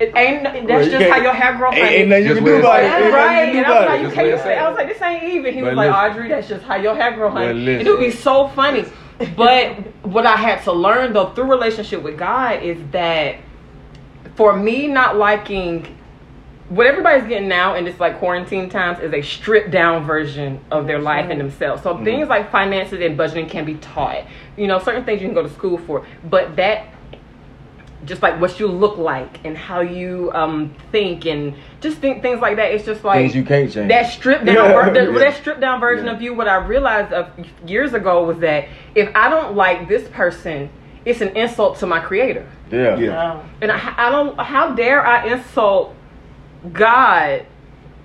[0.00, 0.66] It ain't.
[0.68, 1.74] That's just how your hair grows.
[1.74, 1.96] Ain't, honey.
[1.96, 2.82] ain't nothing you can do it about it.
[2.82, 3.56] That's right.
[3.56, 4.56] And I was like, you can't say.
[4.56, 5.54] I was like, this ain't even.
[5.54, 5.92] He was like.
[5.92, 7.74] Audrey, that's just how your hair grows, honey.
[7.74, 8.84] And it would be so funny.
[9.36, 13.36] But what I had to learn though through relationship with God is that
[14.36, 15.98] for me not liking
[16.68, 20.86] what everybody's getting now in this like quarantine times is a stripped down version of
[20.86, 21.82] their life and themselves.
[21.82, 24.24] So things like finances and budgeting can be taught.
[24.56, 26.88] You know, certain things you can go to school for, but that
[28.04, 32.40] just like what you look like and how you um think and just think things
[32.40, 32.70] like that.
[32.72, 33.88] It's just like Things you can't change.
[33.88, 35.18] that stripped down ver- that, Yeah.
[35.18, 36.12] that stripped down version Yeah.
[36.12, 36.32] of you.
[36.34, 37.28] What I realized of
[37.66, 40.70] years ago was that if I don't like this person,
[41.04, 42.46] it's an insult to my creator.
[42.70, 42.96] yeah.
[42.96, 43.42] Yeah.
[43.60, 44.38] And I, I don't.
[44.38, 45.94] How dare I insult
[46.72, 47.46] God?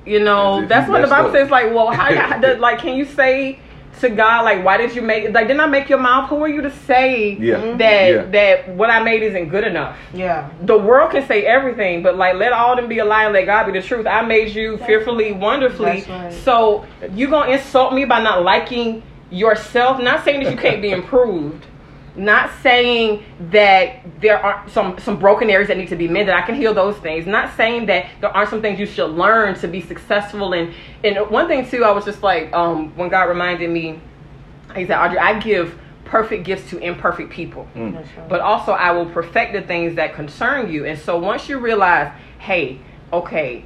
[0.06, 1.34] You know, that's what the Bible up.
[1.36, 1.50] says.
[1.50, 3.60] Like, well, how, how does- like, can you say
[4.02, 5.34] to God, like, why did you make?
[5.34, 6.30] Like, didn't I make your mouth?
[6.30, 7.56] Who are you to say Yeah.
[7.56, 7.78] Mm-hmm.
[7.78, 8.22] that Yeah.
[8.24, 9.98] that what I made isn't good enough?
[10.14, 10.50] Yeah.
[10.62, 13.46] The world can say everything, but like, let all them be a lie and let
[13.46, 14.06] God be the truth.
[14.08, 16.06] I made you fearfully, wonderfully.
[16.10, 16.34] Right.
[16.34, 20.00] So you gonna insult me by not liking yourself?
[20.02, 21.66] Not saying that you can't be improved.
[22.16, 26.36] Not saying that there aren't some some broken areas that need to be mended.
[26.36, 27.26] I can heal those things.
[27.26, 30.54] Not saying that there aren't some things you should learn to be successful.
[30.54, 30.74] And
[31.04, 34.00] and one thing too, I was just like, um, when God reminded me,
[34.76, 37.96] He said, Audrey, I give perfect gifts to imperfect people Mm.
[37.96, 38.30] Right.
[38.30, 40.86] but also I will perfect the things that concern you.
[40.86, 42.78] And so once you realize, hey,
[43.12, 43.66] okay,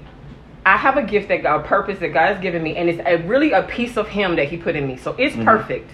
[0.66, 3.02] I have a gift that God, a purpose that God has given me, and it's
[3.06, 4.96] a, really a piece of Him that He put in me.
[4.96, 5.90] So it's perfect.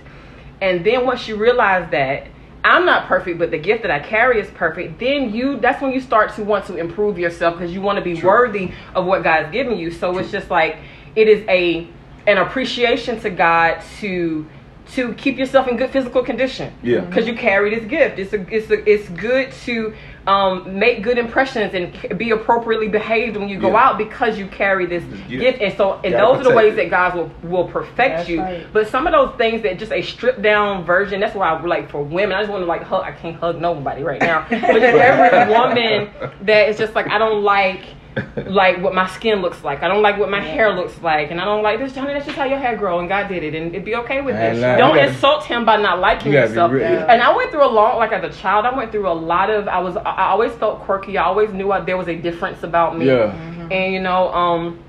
[0.62, 2.28] And then once you realize that
[2.64, 5.92] I'm not perfect, but the gift that I carry is perfect, then you that's when
[5.92, 9.24] you start to want to improve yourself because you want to be worthy of what
[9.24, 9.92] God's given you.
[9.92, 10.78] So it's just like
[11.16, 11.88] it is a
[12.26, 14.46] an appreciation to God to
[14.94, 17.02] to keep yourself in good physical condition Yeah.
[17.02, 18.20] because you carry this gift.
[18.20, 19.94] It's a, it's a, it's good to
[20.26, 23.84] um, make good impressions and be appropriately behaved when you go Yeah.
[23.90, 25.30] out because you carry this This gift.
[25.30, 25.62] gift.
[25.62, 26.78] And so, and those are the ways it.
[26.78, 28.40] that God will will perfect That's you.
[28.40, 28.66] right.
[28.72, 31.20] But some of those things that just a stripped down version.
[31.20, 32.36] That's why I like for women.
[32.38, 33.04] I just want to like hug.
[33.04, 34.46] I can't hug nobody right now.
[34.50, 36.10] But just every woman
[36.46, 37.82] that is just like I don't like
[38.48, 39.82] like what my skin looks like.
[39.84, 41.94] I don't like what my hair looks like, and I don't like this.
[41.94, 44.22] Johnny, that's just how your hair grow, and God did it, and it'd be okay
[44.22, 44.60] with Man, it.
[44.62, 46.72] nah, don't gotta- insult him by not liking You yourself.
[46.74, 47.06] Yeah.
[47.10, 49.50] And I went through a long, like as a child, I went through a lot
[49.50, 49.68] of.
[49.68, 51.18] I was, I I always felt quirky.
[51.18, 53.08] I always knew I, there was a difference about me.
[53.08, 53.34] Yeah.
[53.72, 54.80] And you know, um,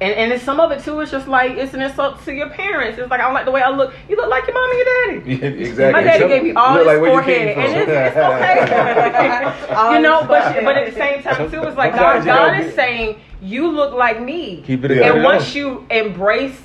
[0.00, 2.50] and and then some of it too is just like it's an insult to your
[2.50, 2.98] parents.
[2.98, 3.94] It's like I don't like the way I look.
[4.08, 5.06] You look like your mom and your daddy.
[5.36, 5.92] Yeah, exactly.
[5.92, 8.16] My daddy gave me all Look this like forehead, and it's, it's
[9.76, 9.94] okay.
[9.94, 10.64] You know, but forehead.
[10.64, 14.20] but at the same time too, it's like God, God is saying you look like
[14.20, 14.62] me.
[14.62, 16.60] Keep it a And once you embrace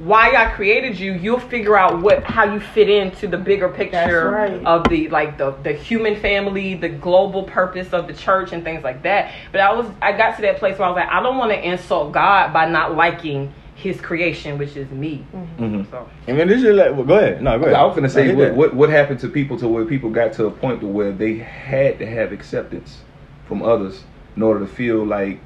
[0.00, 4.30] why I created you, you'll figure out what how you fit into the bigger picture
[4.30, 4.64] right.
[4.64, 8.82] of the like the the human family, the global purpose of the church and things
[8.82, 9.34] like that.
[9.52, 11.52] But I was I got to that place where I was like, I don't want
[11.52, 15.26] to insult God by not liking His creation, which is me.
[15.34, 15.90] Mhm.
[15.90, 17.42] So I mean, this is like, well, go ahead.
[17.42, 17.76] No, go ahead.
[17.76, 20.46] I was gonna say what, what what happened to people to where people got to
[20.46, 23.00] a point to where they had to have acceptance
[23.46, 25.40] from others in order to feel like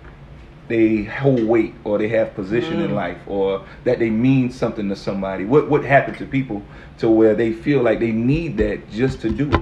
[0.68, 2.84] they hold weight or they have position Mm.
[2.86, 5.44] in life or that they mean something to somebody.
[5.44, 6.62] What what happened to people
[6.98, 9.60] to where they feel like they need that just to do it?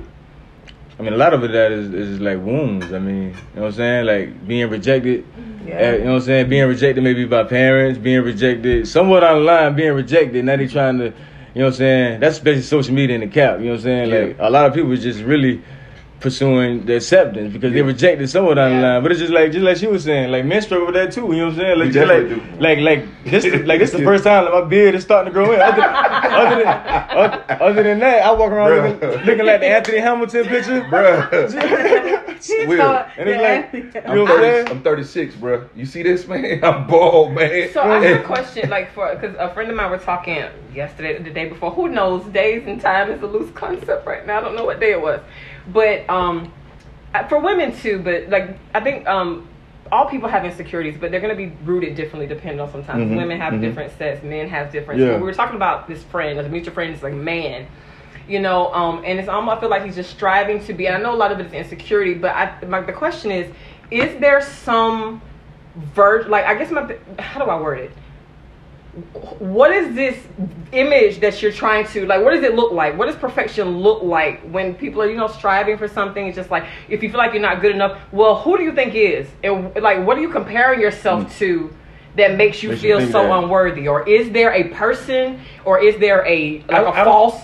[0.99, 2.93] I mean, a lot of it that is, is like wounds.
[2.93, 4.07] I mean, you know what I'm saying?
[4.07, 5.25] Like being rejected.
[5.67, 5.75] Yeah.
[5.75, 6.49] uh, you know what I'm saying?
[6.49, 10.45] Being rejected maybe by parents, being rejected somewhat online, being rejected.
[10.45, 11.11] Now they trying to, you
[11.57, 12.21] know what I'm saying?
[12.21, 13.59] That's basically social media in the cap.
[13.59, 14.11] You know what I'm saying?
[14.11, 15.63] Like a lot of people just really
[16.23, 17.85] pursuing the acceptance because they Yeah.
[17.87, 18.67] rejected somewhat Yeah.
[18.67, 19.03] online.
[19.03, 21.23] But it's just like just like she was saying, like men struggle with that too.
[21.23, 21.79] You know what I'm saying?
[21.81, 22.41] Like just like, do.
[22.59, 25.53] like like this like this the first time that my beard is starting to grow
[25.53, 25.61] in.
[25.61, 26.67] Other, other than
[27.11, 30.81] other, other than that, I walk around looking, looking like the Anthony Hamilton picture.
[30.83, 32.23] Bruh.
[32.67, 33.05] Will.
[33.19, 34.71] And it's like, you I'm, know what I'm 30.
[34.73, 35.69] I'm 36, bruh.
[35.77, 36.65] You see this, man?
[36.65, 37.71] I'm bald, man.
[37.73, 41.23] So I have a question, like for because a friend of mine were talking yesterday,
[41.23, 41.71] the day before.
[41.73, 42.25] Who knows?
[42.33, 44.39] Days and time is a loose concept right now.
[44.39, 45.21] I don't know what day it was,
[45.69, 46.53] but um,
[47.15, 47.99] uh, for women too.
[47.99, 49.49] But like I think um,
[49.91, 53.11] all people have insecurities, but they're gonna be rooted differently depending on sometimes.
[53.11, 53.61] Mhm, Women have mhm.
[53.61, 55.01] different sets, men have different.
[55.01, 55.09] Yeah.
[55.09, 57.67] So we were talking about this friend, a mutual friend, is like man.
[58.29, 60.87] You know, um, and it's almost I feel like he's just striving to be.
[60.87, 63.53] And I know a lot of it is insecurity, but I, my, the question is,
[63.91, 65.21] is there some
[65.95, 67.91] ver like I guess my how do I word it?
[69.39, 70.19] What is this
[70.73, 72.23] image that you're trying to like?
[72.23, 72.99] What does it look like?
[72.99, 76.27] What does perfection look like when people are you know striving for something?
[76.27, 77.99] It's just like if you feel like you're not good enough.
[78.13, 79.29] Well, who do you think is?
[79.43, 81.39] And like, what are you comparing yourself mm.
[81.39, 81.75] to?
[82.17, 83.33] That makes you Makes feel think so that.
[83.33, 87.41] unworthy, or is there a person, or is there a like I- a I false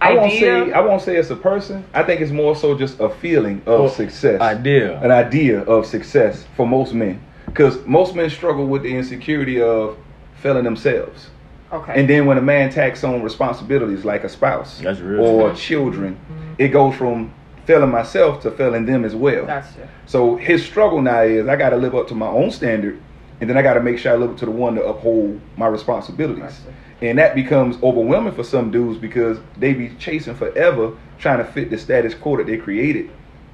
[0.00, 0.66] I won't idea?
[0.66, 1.84] say I won't say it's a person.
[1.92, 4.40] I think it's more so just a feeling of Well, success.
[4.40, 5.00] idea.
[5.00, 7.20] An idea of success for most men.
[7.46, 9.96] Because most men struggle with the insecurity of
[10.42, 11.28] failing themselves.
[11.72, 15.20] okay, And then when a man takes on responsibilities like a spouse That's real.
[15.20, 16.18] or children,
[16.58, 17.32] it goes from
[17.64, 19.46] failing myself to failing them as well.
[19.46, 19.88] gotcha.
[20.06, 23.00] So his struggle now is I got to live up to my own standard,
[23.40, 25.40] and then I got to make sure I live up to the one to uphold
[25.56, 26.42] my responsibilities.
[26.42, 26.76] Gotcha.
[27.00, 31.70] And that becomes overwhelming for some dudes because they be chasing forever trying to fit
[31.70, 33.10] the status quo that they created.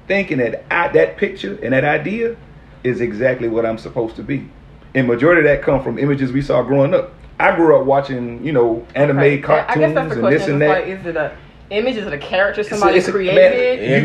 [0.07, 2.35] thinking that I, that picture and that idea
[2.83, 4.49] is exactly what I'm supposed to be.
[4.95, 7.13] And majority of that come from images we saw growing up.
[7.39, 9.37] I grew up watching, you know, anime Okay.
[9.39, 10.79] cartoons I guess that's the and this and It's that.
[10.81, 11.31] like, is it a
[11.69, 11.95] image?
[11.97, 13.35] Is it a character It's a- somebody it's a- created?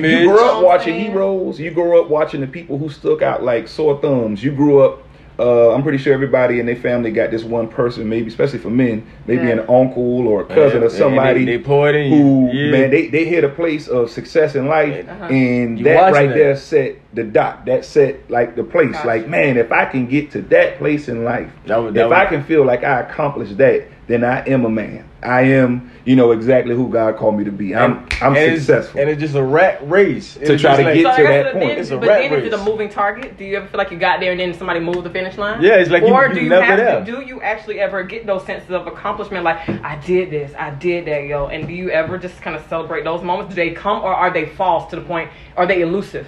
[0.03, 1.59] man, you, you grew up watching heroes.
[1.59, 4.45] You grew up watching the people who stuck out like sore thumbs.
[4.45, 5.03] You grew up.
[5.39, 8.71] Uh, I'm pretty sure everybody in their family got this one person, maybe especially for
[8.71, 9.55] men, maybe Yeah.
[9.55, 12.19] an uncle or a cousin Yeah, or somebody they- they pour it in you.
[12.23, 12.71] who Yeah.
[12.71, 15.25] man they, they hit a place of success in life, Uh-huh.
[15.33, 16.35] and You that right that.
[16.37, 17.67] there set the dot.
[17.67, 18.93] That set like the place.
[18.93, 19.07] Gotcha.
[19.09, 22.13] Like man, if I can get to that place in life, That would- that if
[22.13, 25.09] I can feel like I accomplished that, then I am a man.
[25.23, 27.75] I am, you know, exactly who God called me to be.
[27.75, 29.01] I'm I'm and it's- successful.
[29.01, 31.51] and it's just a rat race To try to like- get So to that the-
[31.59, 31.69] point.
[31.71, 33.39] Then, It's a but rat then is it a moving target?
[33.39, 35.63] Do you ever feel like you got there and then somebody moved the finish line?
[35.63, 36.99] Yeah, it's like you- or you do you never have there.
[37.01, 39.45] to, do you actually ever get those senses of accomplishment?
[39.45, 41.47] Like I did this, I did that, yo.
[41.47, 43.55] And do you ever just kind of celebrate those moments?
[43.55, 45.31] Do they come or are they false to the point?
[45.57, 46.27] Are they elusive?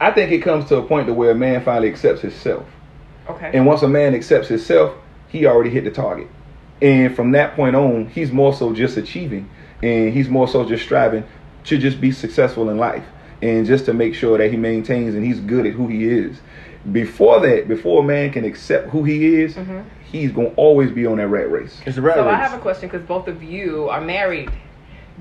[0.00, 2.64] I think it comes to a point to where a man finally accepts himself.
[3.30, 3.52] Okay.
[3.54, 4.94] And once a man accepts himself,
[5.28, 6.26] he already hit the target.
[6.82, 9.48] And from that point on, he's more so just achieving
[9.82, 11.24] and he's more so just striving
[11.64, 13.04] to just be successful in life
[13.40, 16.40] and just to make sure that he maintains and he's good at who he is.
[16.90, 19.84] Before that, before a man can accept who he is, Mhm.
[20.10, 21.80] he's going to always be on that rat race.
[21.86, 22.34] It's a rat So race.
[22.34, 24.50] I have a question because both of you are married.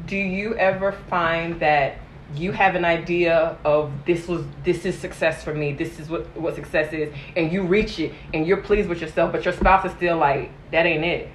[0.07, 1.97] Do you ever find that
[2.35, 6.25] you have an idea of this was this is success for me, this is what
[6.35, 9.85] what success is, and you reach it and you're pleased with yourself, but your spouse
[9.85, 11.29] is still like that ain't it.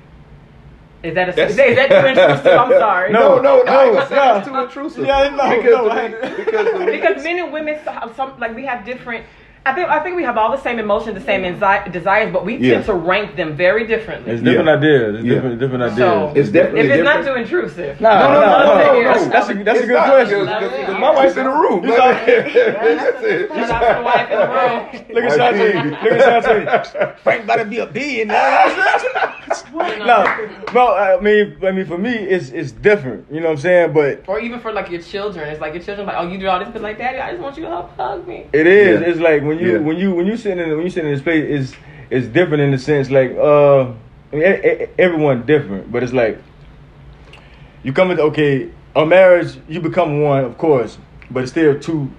[1.06, 2.46] Is that a, is that, is that too intrusive?
[2.46, 3.12] I'm sorry.
[3.12, 3.62] No, no, no.
[3.62, 4.36] No, I ain't gonna say no.
[4.38, 5.06] it's too intrusive.
[5.06, 7.78] Yeah, no, because no, the- because because men and women
[8.16, 9.24] some like we have different
[9.66, 12.44] I think I think we have all the same emotions, the same anxi- desires, but
[12.44, 12.74] we Yeah.
[12.74, 14.32] tend to rank them very differently.
[14.32, 14.74] It's different Yeah.
[14.76, 15.14] ideas.
[15.16, 15.34] It's Yeah.
[15.34, 15.98] different, different ideas.
[15.98, 17.46] So- It's definitely if it's not too different.
[17.46, 18.00] intrusive.
[18.00, 19.02] No, No, no, no, no, no, no.
[19.02, 20.38] That's, that's a, that's a good not, question.
[20.40, 21.84] because- Love because my wife's in the room.
[21.84, 22.14] You saw-
[23.66, 25.06] Shout out to the wife in the room.
[25.14, 26.02] Look at Shantae.
[26.02, 27.18] Look at Shantae.
[27.18, 28.66] Frank about to be a billionaire.
[29.74, 30.24] no,
[30.74, 30.94] no.
[30.94, 33.26] I mean, I mean, for me, it's it's different.
[33.30, 33.92] You know what I'm saying?
[33.92, 36.46] But Or even for like your children, it's like your children like, oh, you do
[36.48, 38.46] all this, but like, daddy, I just want you to hug, hug me.
[38.52, 39.00] it is.
[39.00, 39.06] Yeah.
[39.08, 39.78] It's like when you Yeah.
[39.78, 41.76] when you when you sit in when you sit in this place, it's
[42.10, 43.82] it's different in the sense like uh,
[44.32, 46.38] I mean, everyone different, but it's like
[47.82, 50.98] you come into okay, a marriage, you become one, of course,
[51.30, 52.10] but it's still two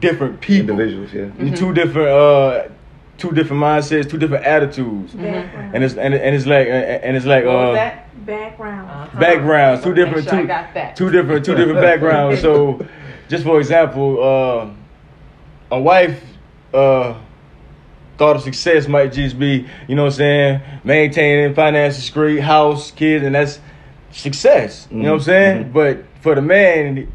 [0.00, 0.70] different people.
[0.80, 1.44] Individuals, yeah.
[1.44, 2.68] You two different uh
[3.16, 5.12] two different mindsets, two different attitudes.
[5.14, 5.74] Background.
[5.74, 8.04] And it's and, and it's like and it's like What uh that?
[8.26, 8.90] Background.
[8.90, 9.20] Uh-huh.
[9.20, 10.96] backgrounds, two different sure I two, got that.
[10.96, 12.40] two different two different backgrounds.
[12.40, 12.84] So
[13.28, 14.70] just for example, uh
[15.70, 16.22] a wife
[16.74, 17.14] uh
[18.16, 22.90] thought of success might just be, you know what I'm saying, maintaining finances great, house,
[22.90, 23.60] kids, and that's
[24.10, 24.88] success.
[24.90, 25.64] You know what I'm saying?
[25.66, 25.72] Mhm.
[25.72, 27.12] But for the man,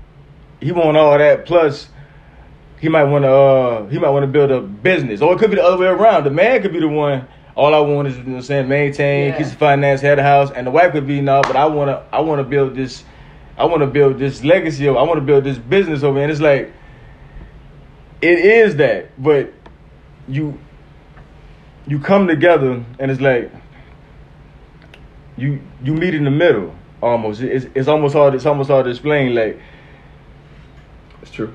[0.61, 1.89] he want all that plus
[2.79, 5.49] he might want to uh he might want to build a business or it could
[5.49, 8.17] be the other way around the man could be the one all i want is
[8.17, 9.37] you know what i'm saying maintain Yeah.
[9.37, 11.65] keep the finance head of the house and the wife could be no but i
[11.65, 13.03] want to i want to build this
[13.57, 16.29] i want to build this legacy of i want to build this business over and
[16.31, 16.73] it's like
[18.23, 19.53] it is that but
[20.27, 20.57] you
[21.87, 23.51] you come together and it's like
[25.37, 27.41] you you meet in the middle almost.
[27.41, 29.59] It's, it's almost hard it's almost hard to explain like
[31.21, 31.53] It's true.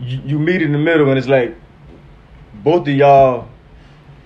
[0.00, 1.54] you, you meet in the middle and it's like
[2.62, 3.48] both of y'all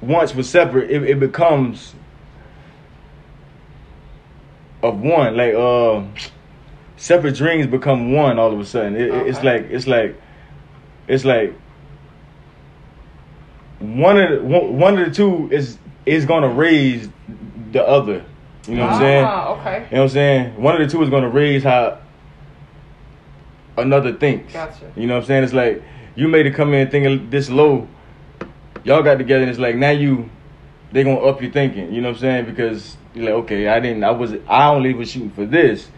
[0.00, 0.90] once were separate.
[0.90, 1.94] It, it becomes
[4.82, 6.02] of one like uh
[6.96, 8.94] separate dreams become one all of a sudden.
[8.94, 10.20] It, it- it's like it's like
[11.08, 11.54] it's like
[13.80, 17.08] one of the one, of the two is is gonna raise
[17.72, 18.24] the other
[18.66, 19.86] you know what i'm saying Ah, okay.
[19.90, 21.98] you know what i'm saying one of the two is gonna raise how
[23.76, 24.92] another thinks Gotcha.
[24.96, 25.44] you know what I'm saying?
[25.44, 25.82] It's like
[26.16, 27.86] you made it come in thinking this low.
[28.82, 30.28] Y'all got together and it's like now you
[30.90, 32.44] they gonna up your thinking, you know what I'm saying?
[32.46, 35.88] Because you're like, okay, I didn't I was I only was shooting for this.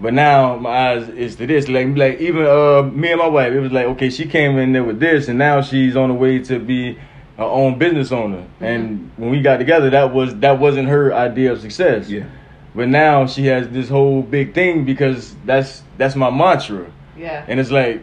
[0.00, 1.68] But now my eyes is to this.
[1.68, 4.72] Like like even uh me and my wife, it was like, okay, she came in
[4.72, 6.94] there with this and now she's on the way to be
[7.36, 8.38] her own business owner.
[8.38, 8.64] Mm-hmm.
[8.64, 12.08] And when we got together that was that wasn't her idea of success.
[12.10, 12.26] Yeah.
[12.74, 16.90] But now she has this whole big thing because that's that's my mantra.
[17.16, 17.44] Yeah.
[17.46, 18.02] And it's like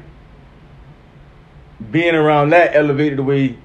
[1.89, 3.57] being around that elevated the way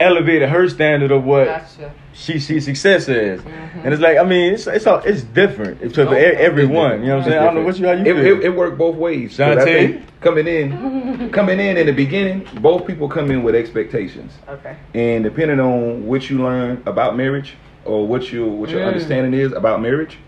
[0.00, 1.92] elevated her standard of what Gotcha.
[2.12, 3.40] she sees success as.
[3.40, 3.84] Mhm.
[3.84, 6.32] And it's like I mean it's it's all, it's different it's for Okay.
[6.32, 7.00] e- everyone.
[7.02, 7.42] You know what I'm saying?
[7.42, 8.38] I don't know what you how you it, feel.
[8.40, 9.38] it, it worked both ways.
[9.38, 9.64] I Shantae?
[9.64, 14.74] think coming in, coming in in the beginning, both people come in with expectations, Okay.
[14.94, 18.88] and depending on what you learn about marriage or what you what your Mm.
[18.88, 20.18] understanding is about marriage,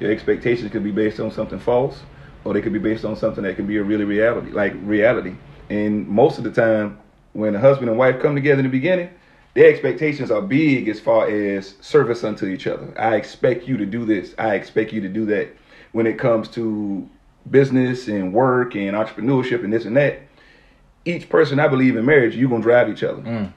[0.00, 2.02] your expectations could be based on something false,
[2.44, 5.34] or they could be based on something that can be a really reality, like reality.
[5.70, 6.98] And most of the time,
[7.34, 9.10] when a husband and wife come together in the beginning,
[9.52, 12.92] their expectations are big as far as service unto each other.
[12.98, 14.34] I expect you to do this.
[14.38, 15.54] I expect you to do that.
[15.92, 17.08] When it comes to
[17.50, 20.22] business and work and entrepreneurship and this and that,
[21.04, 23.22] each person I believe in marriage, you're gonna drive each other.
[23.22, 23.52] Mm.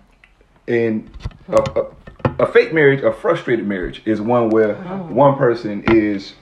[0.68, 1.10] And
[1.48, 6.34] a, a, a fake marriage, a frustrated marriage, is one where one person is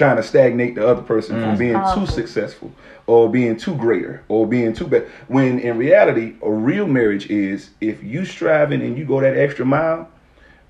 [0.00, 2.06] trying to stagnate the other person from being powerful.
[2.06, 2.72] too successful
[3.06, 5.02] or being too greater or being too bad.
[5.28, 9.66] When in reality, a real marriage is if you striving and you go that extra
[9.66, 10.08] mile,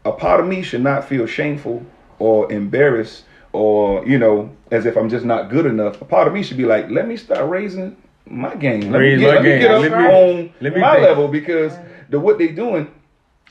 [0.04, 1.86] a part of me should not feel shameful
[2.18, 6.02] or embarrassed or you know as if I'm just not good enough.
[6.02, 8.90] A part of me should be like, let me start raising my game.
[8.90, 10.94] Let Raise me get, my let me get up Let me- on let me my
[10.94, 11.06] think.
[11.06, 11.72] level because
[12.08, 12.88] the what they doing.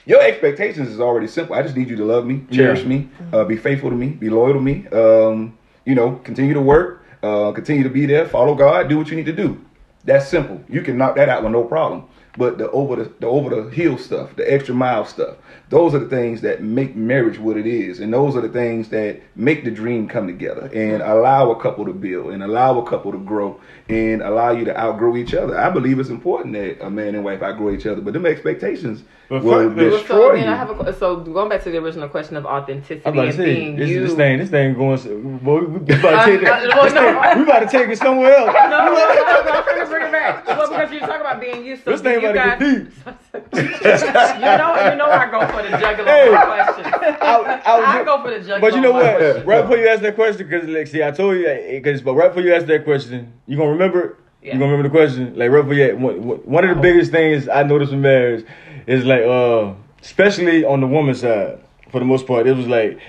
[0.06, 1.56] Your expectations is already simple.
[1.56, 2.88] I just need you to love me, cherish Yeah.
[2.88, 4.88] me, uh, be faithful to me, be loyal to me.
[4.92, 5.54] Um,
[5.89, 9.15] you know, continue to work, uh, continue to be there, follow God, do what you
[9.15, 9.60] need to do.
[10.04, 10.63] That's simple.
[10.69, 12.08] You can knock that out with no problem.
[12.39, 15.36] But the over the, the over the hill stuff, the extra mile stuff,
[15.67, 18.88] those are the things that make marriage what it is, and those are the things
[18.89, 22.89] that make the dream come together and allow a couple to build and allow a
[22.89, 25.58] couple to grow and allow you to outgrow each other.
[25.58, 29.04] I believe it's important that a man and wife outgrow each other, but them expectations
[29.28, 30.45] But will fuck destroy so you.
[30.45, 33.28] I have a so going back to the original question of authenticity I'm about to
[33.28, 33.99] and say being this, you.
[34.08, 34.97] this thing, this thing going.
[34.97, 36.69] so- Boy, we we about to take I- I- it.
[36.69, 37.36] well, no.
[37.43, 38.54] we about to take it somewhere else.
[38.54, 40.47] no, no, no, no, I'm trying to bring it back.
[40.47, 43.54] Well, because you talk about being you, so This do thing you guys, get deep.
[43.54, 46.30] you know, you know, I go for the juggler Hey.
[46.30, 46.86] question.
[47.22, 48.60] I, I I go for the juggler.
[48.60, 49.46] But you know what?
[49.46, 52.28] Right before you ask that question, because like, see, I told you, because but right
[52.30, 54.02] before you ask that question, you gonna remember.
[54.02, 54.15] it?
[54.42, 54.54] Yeah.
[54.54, 55.36] You gonna remember the question?
[55.38, 56.15] Like right before you, one,
[56.46, 58.46] one of the biggest things I noticed with marriage
[58.88, 61.60] is like, uh, especially on the woman's side,
[61.92, 63.00] for the most part, it was like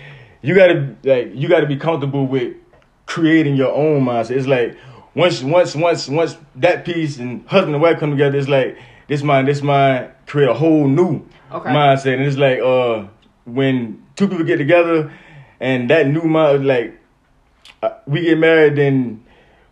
[0.43, 2.57] you gotta like you gotta be comfortable with
[3.07, 4.31] creating your own mindset.
[4.33, 4.77] It's like
[5.15, 8.77] once once once once that piece and husband and wife come together, it's like
[9.11, 11.69] this mind, this mind create a whole new Okay.
[11.71, 12.15] mindset.
[12.15, 13.05] And it's like uh
[13.45, 15.13] when two people get together
[15.59, 16.97] and that new mind like
[17.83, 19.25] uh, we get married then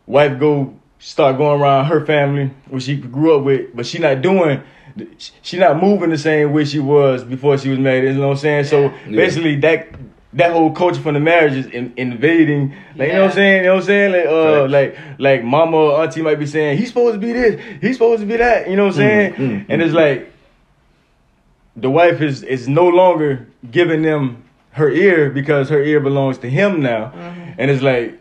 [0.07, 4.21] wife go start going around her family which she grew up with but she not
[4.23, 4.61] doing
[5.43, 8.33] she not moving the same way she was before she was married you know what
[8.33, 9.17] i'm saying so Yeah.
[9.17, 9.87] basically that
[10.35, 12.75] that whole culture from the marriage is in, invading.
[12.97, 13.57] Like you know what i'm saying?
[13.57, 14.13] You know what i'm saying?
[14.13, 14.73] Like uh Facts.
[14.73, 18.21] like like mama or auntie might be saying he's supposed to be this he's supposed
[18.21, 19.33] to be that you know what i'm saying?
[19.35, 20.31] mm, and it's like
[21.77, 26.49] the wife is is no longer giving them her ear because her ear belongs to
[26.51, 27.13] him now,
[27.59, 28.19] and it's like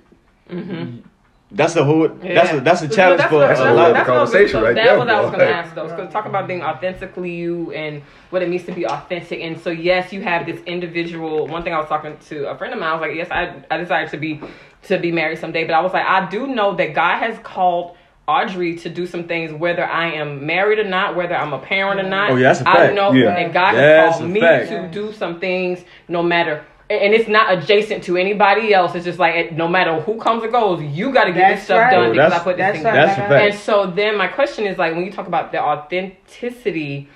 [1.50, 3.68] that's a whole that's a that's a challenge That's for what- a That's a that's
[3.70, 3.86] whole what- lot.
[3.86, 5.54] other that's what I was- conversation right that there, was what I was going to
[5.56, 5.88] ask though.
[5.88, 9.42] Because talk about being authentically you and what it means to be authentic.
[9.42, 11.48] And so yes, you have this individual.
[11.48, 12.90] One thing I was talking to a friend of mine.
[12.90, 14.42] I was like, yes, I I desire to be
[14.84, 15.64] to be married someday.
[15.66, 17.96] But I was like, I do know that God has called.
[18.30, 22.02] Audrey to do some things, whether I am married or not, whether I'm a parent
[22.02, 22.10] or mm.
[22.10, 22.32] not.
[22.32, 22.92] Oh, yeah, that's a I fact.
[22.92, 23.34] I know Yeah.
[23.34, 24.68] that God That's has called me fact.
[24.68, 26.66] to do some things, no matter.
[26.90, 28.96] And it's not adjacent to anybody else.
[28.96, 31.66] It's just like it- no matter who comes or goes, you got to get this
[31.66, 31.92] stuff right.
[31.92, 32.94] done Oh, because I put this that's thing right.
[32.94, 33.30] down.
[33.30, 37.10] That's a And so then my question is like when you talk about the authenticity,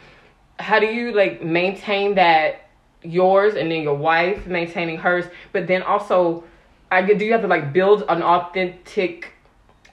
[0.60, 2.68] how do you like maintain that
[3.04, 6.44] yours and then your wife maintaining hers, but then also
[6.92, 9.34] I get do you have to like build an authentic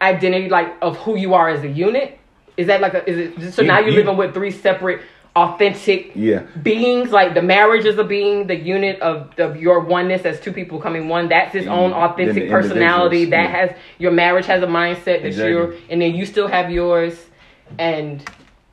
[0.02, 2.18] identity like of who you are as a unit?
[2.56, 5.02] Is that like a is it so You- now you're you- living with three separate
[5.42, 6.40] authentic Yeah.
[6.62, 10.53] beings like the marriage is a being the unit of, of your oneness as two
[10.53, 13.57] people coming one that's his own Mm, authentic the personality that yeah.
[13.59, 15.53] has your marriage has a mindset that Exactly.
[15.53, 17.14] you're and then you still have yours
[17.79, 18.24] and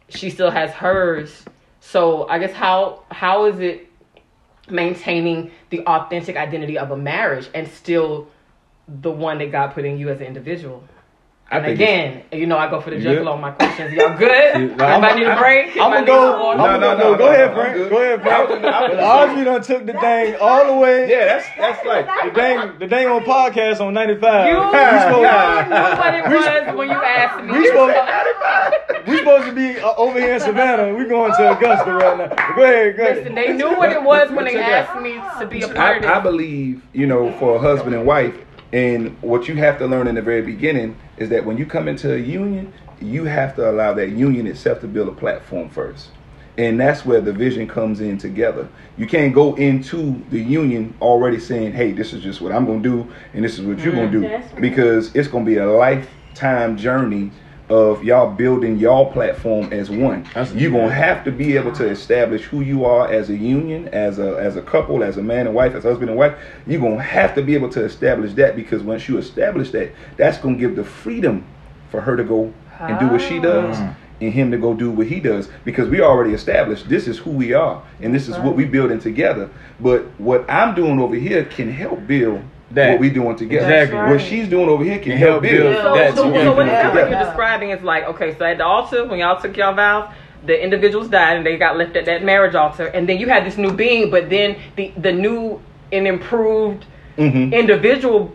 [0.10, 1.44] she still has hers
[1.82, 3.88] so i guess how how is it
[4.70, 8.28] maintaining the authentic identity of a marriage and still
[9.02, 10.84] the one that god put in you as an individual
[11.52, 13.28] I and again, you know, I go for the You juggler good?
[13.28, 13.94] on my questions.
[13.94, 14.54] Y'all good?
[14.56, 15.78] See, now, Everybody need a break?
[15.78, 16.42] I'm gonna go.
[16.54, 16.58] some?
[16.58, 17.18] No, no, no, go.
[17.20, 17.90] Go ahead, Frank.
[17.92, 18.64] Go ahead, Frank.
[18.66, 21.08] I was- Audrey done took the thing all the way.
[21.08, 24.48] Yeah, that's that's like The dang, the dang on podcast on 95.
[24.48, 25.22] You we, knew supposed,
[26.00, 27.52] what it was when you asked me.
[27.60, 30.96] we, supposed, we supposed to be uh, over here in Savannah.
[30.96, 32.56] We going to Augusta right now.
[32.56, 33.18] Go ahead, go ahead.
[33.18, 36.08] Listen, they knew what it was when they asked me to be a part I,
[36.14, 36.30] I of it.
[36.30, 38.36] believe, you know, for a husband and wife,
[38.76, 41.88] and what you have to learn in the very beginning is that when you come
[41.88, 46.10] into a union, you have to allow that union itself to build a platform first.
[46.58, 48.68] And that's where the vision comes in together.
[48.98, 52.84] You can't go into the union already saying, hey, this is just what I'm going
[52.84, 54.60] to do, and this is what you're going to mm, do.
[54.60, 57.32] Because it's going to be a lifetime journey
[57.70, 60.28] of y'all building y'all platform as one.
[60.54, 64.20] You're gonna have to be able to establish who you are as a union, as
[64.20, 66.38] a as a couple, as a man and wife, as husband and wife.
[66.68, 70.38] You're gonna have to be able to establish that because once you establish that, that's
[70.38, 71.46] gonna give the freedom
[71.90, 73.78] for her to go and do what she does.
[73.80, 73.96] Ah.
[74.22, 77.32] And him to go do what he does because we already established this is who
[77.32, 79.50] we are and this is what we building together.
[79.82, 82.42] But what I'm doing over here can help build
[82.76, 82.92] That.
[82.92, 83.66] what we doing together.
[83.66, 83.98] Exactly.
[83.98, 85.74] That's What she's doing over here can Can help help build.
[85.74, 85.76] build.
[85.84, 87.18] So, That's so, what so what you it sounds like Yeah.
[87.18, 90.10] you're describing is like, okay, so at the altar, when y'all took y'all vows,
[90.46, 93.46] the individuals died and they got left at that marriage altar, and then you had
[93.46, 95.60] this new being, but then the the new
[95.92, 96.86] and improved
[97.18, 97.52] Mhm.
[97.54, 98.32] individual,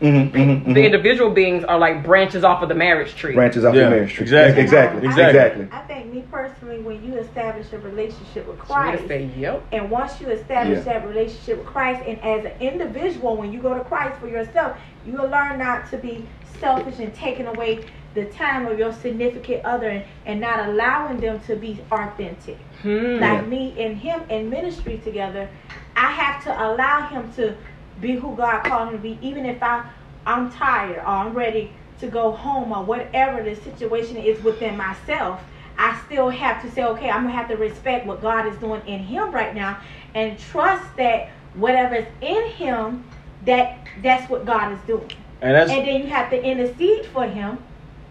[0.00, 0.74] Mhm, mhm, mhm.
[0.74, 3.34] the individual beings are like branches off of the marriage tree.
[3.34, 4.22] branches off Yeah, the marriage tree.
[4.22, 4.62] exactly.
[4.62, 5.06] Exactly.
[5.06, 5.40] Exactly.
[5.40, 5.68] Exactly.
[5.72, 9.62] I think me personally, when you establish a relationship with Christ, just say, yep.
[9.72, 10.92] and once you establish Yeah.
[11.00, 14.76] that relationship with Christ, and as an individual, when you go to Christ for yourself,
[15.04, 16.24] you will learn not to be
[16.60, 17.80] selfish and taking away
[18.14, 22.58] the time of your significant other and, and not allowing them to be authentic.
[22.82, 23.18] Hmm.
[23.18, 25.48] Like me and him in ministry together,
[25.96, 27.54] I have to allow him to
[28.00, 29.84] be who God called him to be, even if I
[30.26, 35.42] I'm tired or I'm ready to go home or whatever the situation is within myself.
[35.76, 38.82] I still have to say, okay, I'm gonna have to respect what God is doing
[38.86, 39.80] in him right now
[40.14, 43.04] and trust that whatever's in him,
[43.44, 45.10] that that's what God is doing.
[45.40, 47.58] And that's And then you have to intercede for him.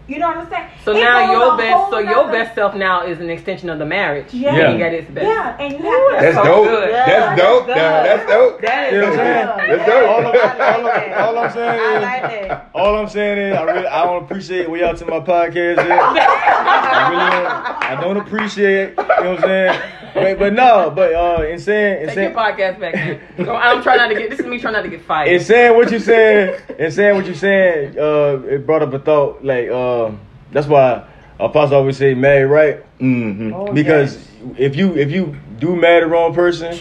[0.08, 0.68] You know what I'm saying?
[0.86, 3.78] So It now your best, so your nother- best self now is an extension of
[3.78, 4.32] the marriage.
[4.32, 4.56] Yeah.
[4.56, 4.66] Yeah.
[4.70, 5.26] Being at its best.
[5.26, 6.64] Yeah, and you have to That's so dope.
[6.68, 6.90] good.
[6.94, 7.66] That's dope.
[7.66, 8.08] that's Nah, good.
[8.08, 8.60] That's dope.
[8.62, 9.76] That You know is what I'm saying?
[9.76, 10.08] That's dope.
[10.08, 12.70] all, I'm, all, I'm, all I'm saying I is, like that.
[12.74, 15.72] all I'm saying is, I really, I don't appreciate where y'all to my podcast.
[15.72, 15.78] Is.
[15.78, 17.98] I really don't.
[17.98, 18.88] I don't appreciate.
[18.90, 19.80] You know what I'm saying?
[20.14, 22.94] But, but no, but uh, in saying, in Take your saying, podcast back.
[22.94, 23.20] man.
[23.44, 24.30] So I'm trying not to get.
[24.30, 25.28] This is me trying not to get fired.
[25.28, 28.98] in saying what you saying, in saying what you saying, uh, it brought up a
[28.98, 29.44] thought.
[29.44, 30.20] Like, um,
[30.52, 31.06] that's why
[31.38, 33.54] Apostle always say, "Marry right." Mm-hmm.
[33.54, 34.28] Oh, because yes.
[34.56, 36.78] if you if you do marry the wrong person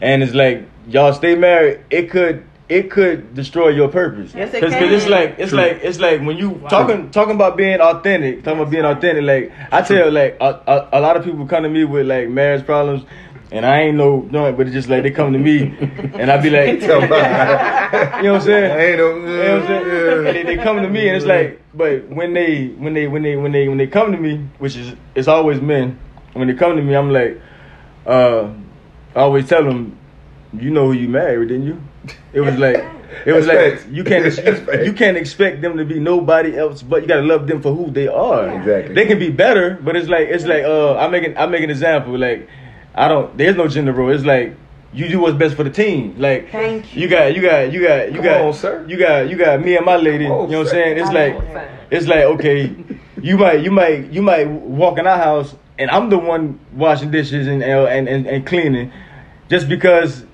[0.00, 4.60] and it's like y'all stay married it could it could destroy your purpose Yes, it
[4.60, 4.92] Cause, 'cause can.
[4.92, 5.58] it's like it's True.
[5.58, 9.52] like it's like when you talking talking about being authentic talking about being authentic like
[9.72, 12.64] i tell like a, a, a lot of people come to me with like marriage
[12.66, 13.04] problems
[13.50, 15.74] and I ain't no no, but it's just like they come to me,
[16.18, 18.70] and I be like, you know what I'm saying?
[18.70, 19.16] I ain't no.
[19.16, 20.26] You know what I'm saying?
[20.26, 23.22] And they, they come to me and it's like, but when they when they when
[23.22, 25.98] they when they when they come to me, which is it's always men.
[26.34, 27.40] When they come to me, I'm like,
[28.06, 28.50] uh,
[29.16, 29.96] I always tell them,
[30.52, 31.82] you know who you married, didn't you?
[32.32, 32.76] It was like
[33.26, 33.90] it was That's like facts.
[33.90, 34.38] you can't That's
[34.78, 37.74] you, you can't expect them to be nobody else, but you gotta love them for
[37.74, 38.48] who they are.
[38.58, 38.94] Exactly.
[38.94, 41.62] They can be better, but it's like it's like uh, I make an I make
[41.62, 42.48] an example like
[42.94, 43.36] I don't.
[43.36, 44.10] There's no gender role.
[44.10, 44.54] It's like
[44.92, 46.14] you do what's best for the team.
[46.18, 47.02] Like Thank you.
[47.02, 48.84] you got you got you got you Come got on, sir.
[48.88, 50.26] you got you got me and my lady.
[50.26, 50.98] On, you know what I'm saying?
[50.98, 52.74] It's I like know it's like okay,
[53.22, 57.10] you might you might you might walk in our house and I'm the one washing
[57.10, 58.92] dishes and and and, and cleaning,
[59.48, 60.24] just because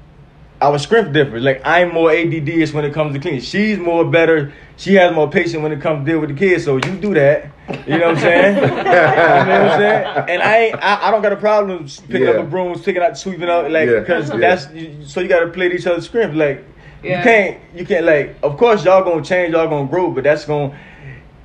[0.64, 1.42] our strength differs.
[1.42, 3.40] Like I'm more ADD when it comes to cleaning.
[3.40, 4.52] She's more better.
[4.76, 6.64] She has more patience when it comes to deal with the kids.
[6.64, 7.50] So you do that.
[7.86, 8.56] You know what I'm saying?
[8.62, 10.24] you know what I'm saying?
[10.30, 10.76] And I ain't.
[10.82, 12.30] I, I don't got a problem picking Yeah.
[12.30, 14.36] up the broom, picking out, sweeping out, like because Yeah.
[14.38, 16.34] that's you- so you got to play to each other's strength.
[16.34, 16.64] Like
[17.02, 18.36] you can't you can't like.
[18.42, 20.76] Of course y'all gonna change, y'all gonna grow, but that's gonna.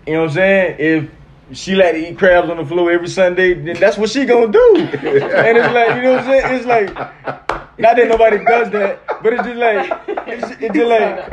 [0.08, 0.76] You know what I'm saying?
[0.80, 1.10] If
[1.58, 4.52] she like to eat crabs on the floor every Sunday, then that's what she gonna
[4.52, 4.76] do.
[4.78, 6.56] and it's like, you know what I'm saying?
[6.56, 7.49] It's like,
[7.80, 11.32] not that nobody does that, but it's just like, it's, it's just like,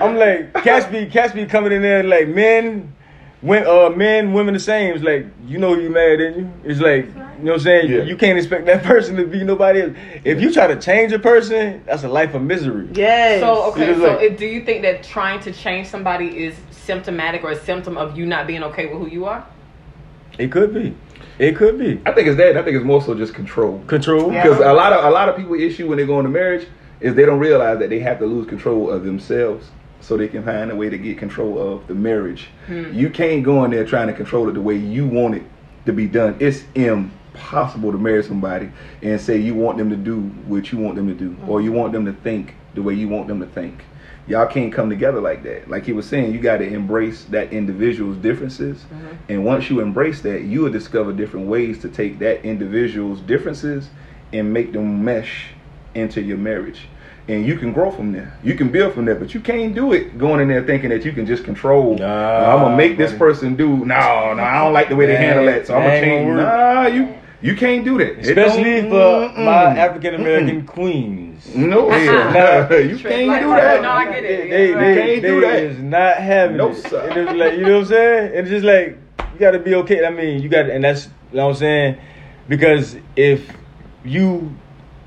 [0.00, 2.94] I'm like, cats be, cats be coming in there like men,
[3.40, 4.94] when, uh, men, women the same.
[4.94, 6.52] It's like, you know you mad, didn't you?
[6.64, 7.12] It's like, you
[7.44, 7.90] know what I'm saying?
[7.90, 8.02] Yeah.
[8.02, 9.96] You can't expect that person to be nobody else.
[10.24, 12.88] If you try to change a person, that's a life of misery.
[12.92, 13.40] Yes.
[13.40, 17.44] So okay, so like- if, do you think that trying to change somebody is symptomatic
[17.44, 19.46] or a symptom of you not being okay with who you are?
[20.38, 20.94] It could be.
[21.38, 22.00] It could be.
[22.04, 22.56] I think it's that.
[22.56, 23.82] I think it's more so just control.
[23.86, 24.32] Control.
[24.32, 24.42] Yeah.
[24.42, 26.66] Because a lot of a lot of people issue when they go into marriage
[27.00, 29.70] is they don't realize that they have to lose control of themselves
[30.00, 32.48] so they can find a way to get control of the marriage.
[32.66, 32.92] Hmm.
[32.92, 35.42] You can't go in there trying to control it the way you want it
[35.86, 36.36] to be done.
[36.40, 38.70] It's impossible to marry somebody
[39.02, 41.72] and say you want them to do what you want them to do or you
[41.72, 43.84] want them to think the way you want them to think.
[44.28, 45.70] Y'all can't come together like that.
[45.70, 48.78] Like he was saying, you got to embrace that individual's differences.
[48.78, 49.16] Mm-hmm.
[49.30, 53.88] And once you embrace that, you will discover different ways to take that individual's differences
[54.32, 55.46] and make them mesh
[55.94, 56.88] into your marriage.
[57.26, 58.38] And you can grow from there.
[58.42, 61.04] You can build from there, but you can't do it going in there thinking that
[61.04, 61.96] you can just control.
[61.96, 63.68] Nah, I'm gonna make this person do.
[63.68, 66.26] No, no, I don't like the way they That- handle that, so I'm gonna change.
[66.26, 68.18] gonna Nah, you you can't do that.
[68.18, 69.44] Especially for mm-mm.
[69.44, 70.66] my African American
[71.42, 71.56] queens.
[71.56, 71.94] No, Nah.
[72.76, 73.82] you Like, can't do that.
[73.82, 74.50] No, I get it.
[74.50, 75.54] They, Yeah, they, can't they do that.
[75.62, 76.76] is not having No, it.
[76.76, 77.08] sir.
[77.08, 78.26] And it's like you know what I'm saying?
[78.28, 78.98] And it's just like
[79.34, 80.04] you got to be okay.
[80.04, 81.98] I mean, you got, to and that's you know what I'm saying,
[82.48, 83.50] because if
[84.04, 84.54] you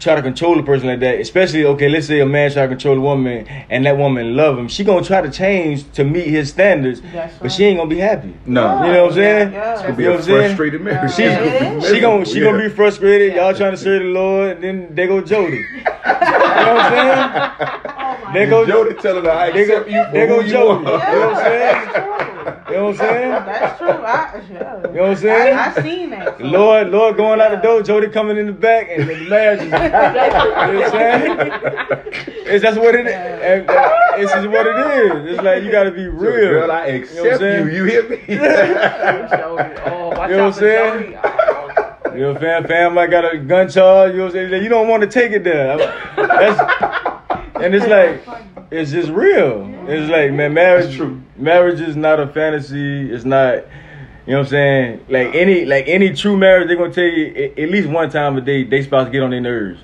[0.01, 2.67] try to control a person like that, especially okay, let's say a man try to
[2.69, 6.25] control a woman and that woman love him, she gonna try to change to meet
[6.27, 8.33] his standards, That's but she ain't gonna be happy.
[8.45, 8.83] No.
[8.85, 9.53] You know what I'm saying?
[9.53, 10.47] Yeah, It's gonna be You know a what I'm saying?
[10.47, 11.13] frustrated marriage.
[11.13, 11.89] She, Yeah, it is.
[11.89, 12.69] she gonna she gonna be Yeah.
[12.69, 13.35] frustrated.
[13.35, 15.57] Y'all trying to serve the Lord, and then they go Jody.
[15.71, 17.51] you know what I'm saying?
[17.97, 20.45] Oh my They go Jody telling her I They go, accept you they go who
[20.47, 20.79] you Jody.
[20.79, 22.30] You know what I'm saying?
[22.43, 22.75] That's true.
[22.75, 23.29] You know what I'm saying?
[23.31, 23.87] That's true.
[23.89, 24.77] I, yeah.
[24.87, 25.57] You know what I'm saying?
[25.57, 26.37] I, I seen that.
[26.37, 29.59] so- Lord, Lord going out the door, Jody coming in the back, and the marriage
[29.59, 29.65] is.
[29.65, 31.37] you know what I'm saying?
[32.45, 33.13] It's that's what it is.
[33.13, 35.33] And, uh, It's just what it is.
[35.33, 36.49] It's like you gotta be real.
[36.51, 37.71] Girl, I You know what accept you.
[37.71, 38.17] You hear me?
[39.85, 41.15] Oh, You know what I'm Jody.
[41.23, 42.11] Oh.
[42.13, 44.11] You know, fam, fam, I got a gun charge.
[44.11, 44.63] You know what I'm saying?
[44.63, 45.77] You don't want to take it there.
[46.17, 46.59] That's,
[47.55, 48.21] and it's like,
[48.71, 49.69] it's just real.
[49.87, 50.85] It's like, man, marriage.
[50.85, 51.21] That's true.
[51.35, 53.11] Marriage is not a fantasy.
[53.11, 53.65] It's not.
[54.25, 55.05] You know what I'm saying?
[55.09, 58.41] Like any, like any true marriage, they're gonna tell you at, least one time a
[58.41, 59.81] day they supposed to get on their nerves.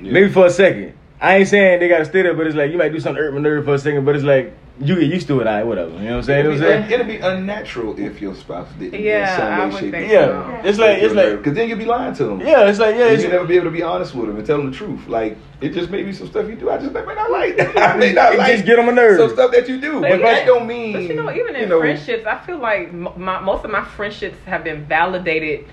[0.00, 0.12] Yeah.
[0.12, 0.94] Maybe for a second.
[1.20, 3.40] I ain't saying they gotta stay there, but it's like you might do something my
[3.40, 5.46] nerve for a second, but it's like you get used to it.
[5.46, 5.90] I whatever.
[5.90, 6.46] You know what I'm saying?
[6.46, 7.00] It'd what I'm be, saying?
[7.00, 9.00] it'd be unnatural if your spouse didn't.
[9.02, 10.66] Yeah, in some way, I would shape, think or Yeah, form.
[10.66, 12.40] it's like it's like because then you'd be lying to them.
[12.40, 14.36] yeah, it's like yeah, And it's, you never be able to be honest with them
[14.36, 15.06] and tell them the truth.
[15.06, 16.70] Like it just may be some stuff you do.
[16.70, 17.58] I just may not like.
[17.76, 18.52] I may not It like.
[18.52, 19.18] just get on my nerves.
[19.20, 20.34] Some stuff that you do, But but yeah.
[20.34, 20.94] that don't mean.
[20.94, 23.70] But you know, even in you know, friendships, I feel like m- my, most of
[23.70, 25.66] my friendships have been validated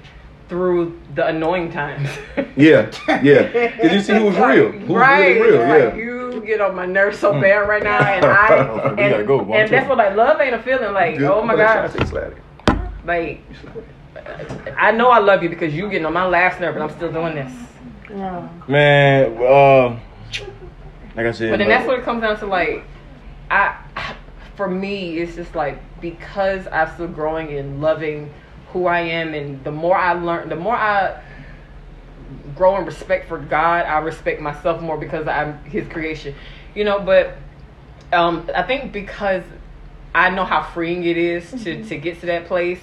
[0.50, 2.10] through the annoying times.
[2.56, 2.90] Yeah,
[3.22, 3.72] yeah.
[3.76, 4.72] Because you see who's real.
[4.72, 5.40] who right.
[5.40, 5.62] really real.
[5.62, 5.86] It's Yeah.
[5.86, 5.96] like
[6.38, 7.42] you get on my nerves so Mm.
[7.42, 10.62] bad right now, and I We and, go, and that's what like love ain't a
[10.62, 10.94] feeling.
[10.94, 11.30] Like Good.
[11.30, 12.86] oh my god, try to take Slatty.
[13.06, 14.74] like You slap it.
[14.78, 17.12] I know I love you because you getting on my last nerve, but I'm still
[17.12, 17.52] doing this.
[18.10, 18.48] Yeah.
[18.68, 19.90] Man, uh,
[21.16, 22.46] like I said, But then like- that's what it comes down to.
[22.46, 22.84] Like,
[23.50, 23.76] I,
[24.56, 28.32] for me, it's just like because I'm still growing and loving
[28.74, 31.22] who I am, and the more I learn, the more I
[32.56, 36.36] grow in respect for God, I respect myself more because I'm His creation.
[36.76, 37.38] You know, but
[38.14, 39.44] um, I think because
[40.14, 41.88] I know how freeing it is to mm-hmm.
[41.88, 42.80] to get to that place,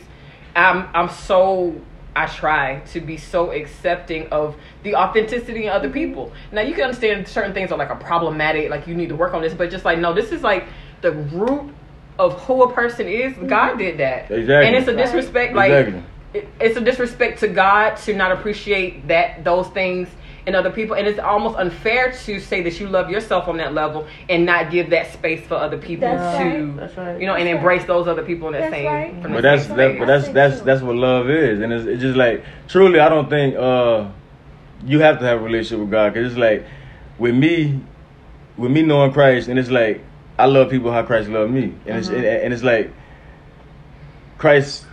[0.54, 1.80] I'm I'm so
[2.16, 5.94] I try to be so accepting of the authenticity in other mm-hmm.
[5.94, 6.32] people.
[6.52, 9.34] Now you can understand certain things are like a problematic, like you need to work
[9.34, 10.66] on this, but just like no, this is like
[11.00, 11.74] the root
[12.18, 13.34] of who a person is.
[13.34, 13.78] God mm-hmm.
[13.78, 14.66] did that, Exactly.
[14.66, 15.54] and it's a disrespect.
[15.54, 16.04] Like Exactly.
[16.34, 20.08] It, it's a disrespect to God to not appreciate that those things
[20.46, 23.72] in other people, and it's almost unfair to say that you love yourself on that
[23.72, 26.96] level and not give that space for other people That's to, right.
[26.98, 27.20] Right.
[27.20, 27.86] you know, and That's embrace right.
[27.88, 28.84] those other people in that That's same.
[28.86, 29.22] right.
[29.22, 31.86] From the But that's same that, but that's that's that's what love is, and it's,
[31.86, 34.10] it's just like truly, I don't think uh
[34.84, 36.66] you have to have a relationship with God because it's like
[37.18, 37.80] with me,
[38.58, 40.02] with me knowing Christ, and it's like
[40.38, 42.92] I love people how Christ loved me, and it's and, and it's like
[44.36, 44.84] Christ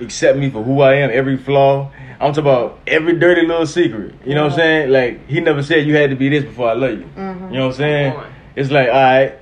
[0.00, 1.90] accept me for who I am, every flaw.
[2.20, 4.14] I'm talking about every dirty little secret.
[4.24, 4.90] You know what I'm saying?
[4.90, 7.10] Like he never said you had to be this before I love you.
[7.16, 7.52] Mm-hmm.
[7.52, 8.20] You know what I'm saying?
[8.56, 9.38] It's like all right,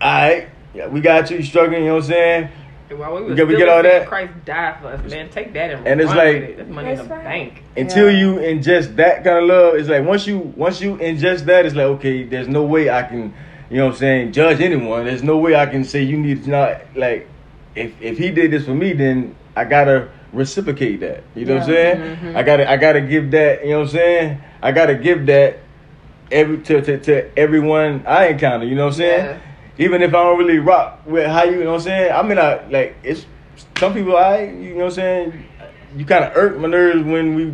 [0.00, 1.38] all right, yeah, we got you.
[1.38, 1.82] You struggling?
[1.82, 2.48] You know what I'm saying?
[2.88, 4.06] While we, We get- we get all that?
[4.06, 5.28] Christ died for us, man.
[5.30, 6.56] Take that and, And it's run like- with it.
[6.58, 7.24] That's money in the right.
[7.24, 7.62] bank.
[7.76, 8.18] until Yeah.
[8.18, 11.74] you ingest that kind of love, it's like once you once you ingest that, it's
[11.74, 13.34] like okay, there's no way I can,
[13.70, 15.04] you know what I'm saying, judge anyone.
[15.06, 17.26] There's no way I can say you need to not like
[17.74, 21.24] if if he did this for me, then I gotta reciprocate that.
[21.34, 21.94] You know what I'm Yeah.
[21.94, 22.16] saying?
[22.22, 22.36] Mhm.
[22.36, 23.64] I gotta I gotta give that.
[23.64, 24.38] You know what I'm saying?
[24.62, 25.58] I gotta give that
[26.30, 28.66] every to to, to everyone I encounter.
[28.66, 29.24] You know what I'm saying?
[29.24, 29.36] Yeah.
[29.78, 32.12] Even if I don't really rock with how you, you know what I'm saying?
[32.12, 33.26] I mean, I like it's
[33.78, 35.44] some people I, you know what I'm saying?
[35.96, 37.52] You kind of irk my nerves when we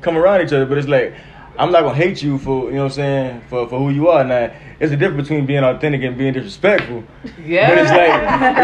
[0.00, 1.14] come around each other, but it's like
[1.58, 4.08] I'm not gonna hate you for you know what I'm saying for for who you
[4.08, 4.24] are.
[4.24, 4.50] Now
[4.80, 7.04] it's a difference between being authentic and being disrespectful.
[7.44, 7.68] Yeah.
[7.68, 8.12] But it's like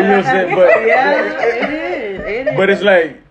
[0.00, 0.54] you know what I'm saying.
[0.54, 1.64] But Yeah, it is.
[1.64, 1.87] It is.
[2.58, 3.22] But it's like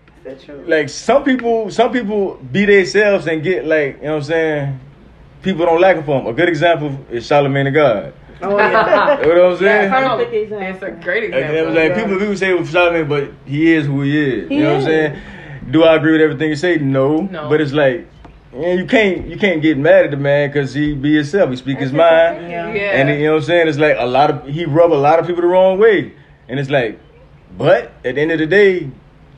[0.66, 4.80] like some people some people be themselves and get like you know what I'm saying.
[5.42, 6.26] People don't like them for them.
[6.26, 8.12] A good example is Charlamagne tha God.
[8.42, 9.20] Oh yeah.
[9.26, 9.92] You know what I'm saying?
[9.92, 10.16] I know.
[10.16, 10.68] Perfect example.
[10.74, 11.56] It's a great example.
[11.56, 12.02] it was like Yeah.
[12.02, 14.48] people people say with Charlamagne, but he is who he is.
[14.48, 14.84] He you know is.
[14.84, 15.22] what I'm saying?
[15.70, 16.76] Do I agree with everything you say?
[16.78, 17.20] No.
[17.22, 17.48] No.
[17.48, 18.06] But it's like,
[18.58, 21.50] yeah, you can't you can't get mad at the man because he be himself.
[21.50, 22.72] He speak his mind, Yeah.
[22.72, 22.98] yeah.
[22.98, 23.68] and you know what I'm saying.
[23.68, 26.12] It's like a lot of he rub a lot of people the wrong way,
[26.48, 26.98] and it's like,
[27.56, 28.90] but at the end of the day,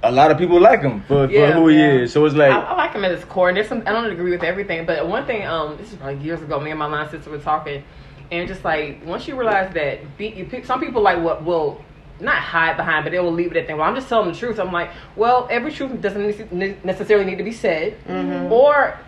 [0.02, 1.52] a lot of people like him for, for Yeah.
[1.52, 1.88] who he Yeah.
[2.02, 2.12] is.
[2.12, 3.48] So it's like, I like him at his core.
[3.48, 6.22] And there's some I don't agree with everything, but one thing, um, this is probably
[6.24, 6.58] years ago.
[6.60, 7.82] Me and my line sister were talking,
[8.30, 11.82] and just like once you realize that, be, you pick, some people like what will
[12.20, 13.76] not hide behind, but they will leave it at that.
[13.76, 14.58] Well, I'm just telling the truth.
[14.58, 18.50] I'm like, well, every truth doesn't necessarily need to be said, Mhm.
[18.50, 18.98] or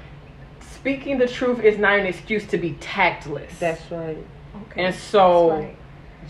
[0.61, 3.59] speaking the truth is not an excuse to be tactless.
[3.59, 4.19] That's right.
[4.71, 4.85] Okay.
[4.85, 5.49] and so.
[5.51, 5.77] That's right.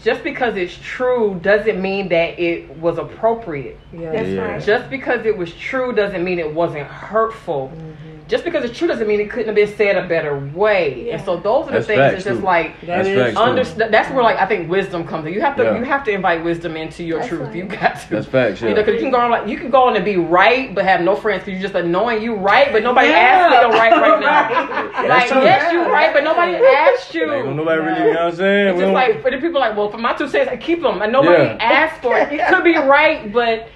[0.03, 3.79] Just because it's true doesn't mean that it was appropriate.
[3.93, 4.41] That's Yeah.
[4.43, 4.63] right.
[4.63, 7.71] Just because it was true doesn't mean it wasn't hurtful.
[7.75, 8.22] Mm-hmm.
[8.29, 11.07] Just because it's true doesn't mean it couldn't have been said a better way.
[11.07, 11.15] Yeah.
[11.17, 12.45] And so those are the That's things facts, that's just too.
[12.47, 13.35] like That's is facts.
[13.35, 13.41] too.
[13.43, 15.35] under, that's where like I think wisdom comes in.
[15.35, 15.79] You have to Yeah.
[15.79, 17.43] you have to invite wisdom into your That's truth.
[17.49, 17.55] right.
[17.57, 18.09] You got to.
[18.11, 18.63] That's facts.
[18.63, 20.75] You know, because you can go on like you can go on and be right,
[20.75, 22.23] but have no friends because you're just annoying.
[22.23, 23.19] You right, but nobody Yeah.
[23.19, 24.21] asked you to right right
[25.03, 25.09] now.
[25.09, 25.43] Like true.
[25.43, 27.27] yes, you right, but nobody asked you.
[27.27, 28.67] Like, nobody really, you know what I'm saying?
[28.69, 30.57] It's We just don't- like for the people like, well, for my two cents, I
[30.57, 31.57] keep them, and nobody Yeah.
[31.61, 32.33] asked for it.
[32.33, 33.69] It could be right, but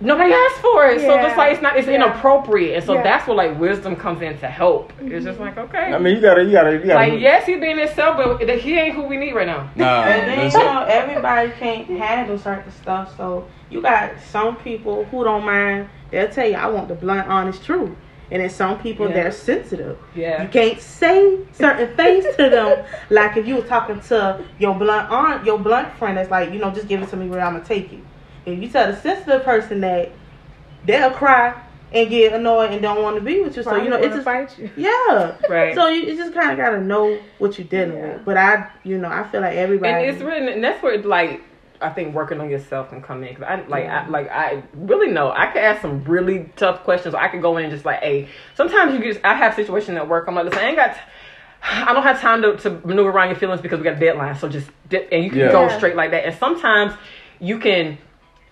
[0.00, 1.00] nobody asked for it.
[1.00, 1.22] So Yeah.
[1.22, 1.94] just like it's not, it's Yeah.
[1.96, 3.02] inappropriate, and so Yeah.
[3.02, 4.92] that's where like wisdom comes in to help.
[5.00, 5.58] It's just mm-hmm.
[5.58, 6.94] like okay, I mean, you gotta, you gotta, you gotta.
[6.94, 9.68] like yes, he being himself, but he ain't who we need right now.
[9.76, 13.16] Nah, And then that's you know everybody can't handle certain stuff.
[13.16, 15.88] So you got some people who don't mind.
[16.10, 17.90] They'll tell you, "I want the blunt, honest truth."
[18.30, 19.14] And then some people Yeah.
[19.14, 19.98] they're sensitive.
[20.14, 20.42] Yeah.
[20.42, 22.84] You can't say certain things to them.
[23.10, 26.58] Like if you were talking to your blunt aunt, your blunt friend, that's like, you
[26.58, 28.00] know, just give it to me where I'm gonna take it.
[28.46, 30.10] If you tell the sensitive person that,
[30.86, 31.60] they'll cry
[31.92, 33.62] and get annoyed and don't want to be with you.
[33.62, 34.70] So you know, it's just fight you.
[34.76, 35.36] yeah.
[35.48, 35.74] Right.
[35.74, 38.14] So you, you just kind of gotta know what you're dealing Yeah.
[38.14, 38.24] with.
[38.24, 39.92] But I, you know, I feel like everybody.
[39.92, 41.40] and it's written, and that's where like
[41.80, 45.10] I think working on yourself can come in because I like I like I really
[45.12, 47.14] know I could ask some really tough questions.
[47.14, 50.08] I could go in and just like, hey, sometimes you just I have situations at
[50.08, 50.26] work.
[50.26, 50.94] I'm like, listen, I ain't got.
[50.94, 51.00] T-
[51.66, 54.34] I don't have time to, to maneuver around your feelings because we got a deadline.
[54.36, 55.52] So just di- and you can Yeah.
[55.52, 56.26] go straight like that.
[56.26, 56.92] And sometimes
[57.40, 57.96] you can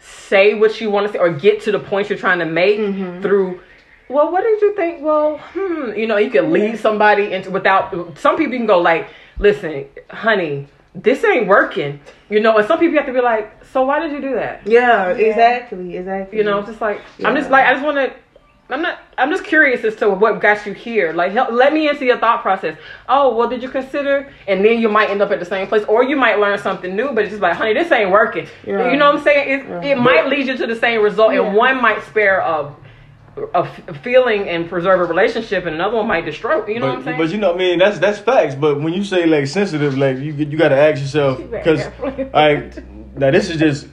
[0.02, 2.78] say what you want to say or get to the point you're trying to make
[3.22, 3.60] through.
[4.08, 5.02] Well, what did you think?
[5.02, 8.18] Well, hmm, you know, you can lead somebody into without.
[8.18, 12.00] Some people you can go like, listen, honey, this ain't working.
[12.28, 14.34] You know, and some people you have to be like, so why did you do
[14.34, 14.66] that?
[14.66, 16.38] Yeah, exactly, exactly.
[16.38, 18.14] You know, just like I'm just like I just want to.
[18.72, 18.98] I'm not.
[19.18, 21.12] I'm just curious as to what got you here.
[21.12, 22.76] Like, help, let me into your thought process.
[23.08, 24.32] Oh, well, did you consider?
[24.48, 26.96] And then you might end up at the same place, or you might learn something
[26.96, 27.12] new.
[27.12, 28.48] But it's just like, honey, this ain't working.
[28.66, 28.90] Yeah.
[28.90, 29.60] You know what I'm saying?
[29.60, 29.92] It, Yeah.
[29.92, 31.42] it might lead you to the same result, Yeah.
[31.42, 32.74] and one might spare a,
[33.54, 36.66] a f- feeling and preserve a relationship, and another one might destroy.
[36.66, 37.18] You know what I'm saying?
[37.18, 38.54] but you know, I mean, that's that's facts.
[38.54, 41.86] But when you say like sensitive, like you you got to ask yourself because
[42.32, 43.86] like now this is just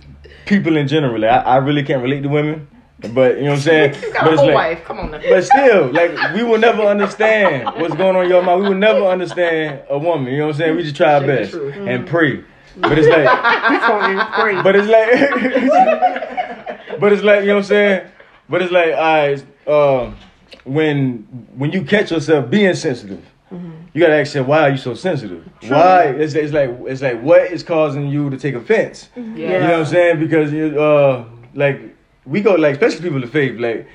[0.46, 1.20] people in general.
[1.22, 2.68] Like, I, I really can't relate to women,
[3.14, 3.96] but you know what I'm saying.
[4.02, 4.84] you got but a it's whole like, wife.
[4.86, 5.20] Come on now.
[5.22, 8.62] But still, like we will never understand what's going on in your mind.
[8.64, 10.32] We will never understand a woman.
[10.32, 10.76] You know what I'm saying?
[10.76, 12.44] We just try our Shake the best and pray.
[12.78, 13.28] But it's like,
[13.72, 14.62] He's gonna be crazy.
[14.62, 18.08] but it's like, but it's like you know what I'm saying.
[18.48, 20.14] But it's like, I uh,
[20.64, 21.20] when
[21.56, 25.44] when you catch yourself being sensitive, you gotta ask yourself, why are you so sensitive?
[25.68, 26.04] Why?
[26.06, 29.10] It's, it's like it's like what is causing you to take offense?
[29.16, 29.24] Yeah.
[29.24, 30.20] You know what I'm saying?
[30.20, 31.96] Because you uh like
[32.30, 33.88] we go like especially people of faith, like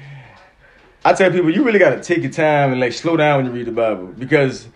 [1.04, 3.52] I tell people you really gotta take your time and like slow down when you
[3.52, 4.68] read the Bible because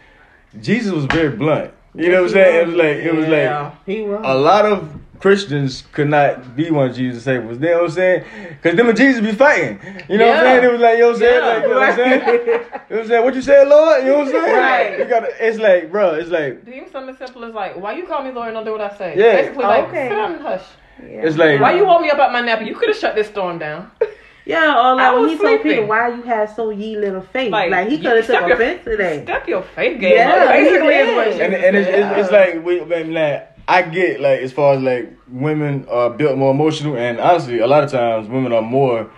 [0.61, 1.73] Jesus was very blunt.
[1.95, 2.61] You know what I'm saying?
[2.61, 3.63] It was like it was Yeah.
[3.63, 4.21] like he was.
[4.23, 7.59] a lot of Christians could not be one of Jesus' disciples.
[7.59, 8.25] You know what I'm saying?
[8.51, 9.81] Because them and Jesus be fighting.
[10.09, 10.65] You know what I'm saying?
[10.65, 11.41] It was like, you know what I'm saying?
[11.41, 11.49] Yeah.
[11.49, 12.21] Like, you know what I'm saying?
[12.21, 13.25] You know what I'm saying?
[13.25, 14.05] What you said, Lord?
[14.05, 14.57] You know what I'm saying?
[14.57, 14.99] Right.
[15.01, 18.07] You gotta, it's like, bro, it's like, Even something as simple as like, why you
[18.07, 19.15] call me Lord and don't do what I say?
[19.17, 19.33] Yeah.
[19.41, 20.09] Basically, like, Okay.
[20.09, 20.65] sit down and hush.
[21.03, 21.27] Yeah.
[21.27, 22.63] it's like, Why you woke me up out my nap?
[22.63, 23.91] You could have shut this storm down.
[24.45, 25.71] yeah, or I like when was he told sleeping.
[25.73, 28.49] Peter, "Why you had so ye little faith?" Like, Like, he could have step took
[28.49, 29.23] your- offense to that.
[29.25, 30.17] Step your faith game.
[30.17, 30.49] Yeah, up.
[30.51, 32.19] basically, is what and, and it's, said.
[32.19, 36.11] it's, it's like, we, I like, I get, like, as far as, like, women are
[36.11, 39.11] built more emotional, and honestly, a lot of times, women are more,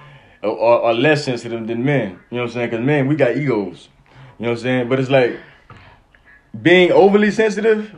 [0.43, 0.51] are,
[0.83, 2.19] are less sensitive than men.
[2.31, 2.71] You know what I'm saying?
[2.71, 3.89] Because men, we got egos.
[4.39, 4.89] You know what I'm saying?
[4.89, 5.39] But it's like,
[6.61, 7.95] being overly sensitive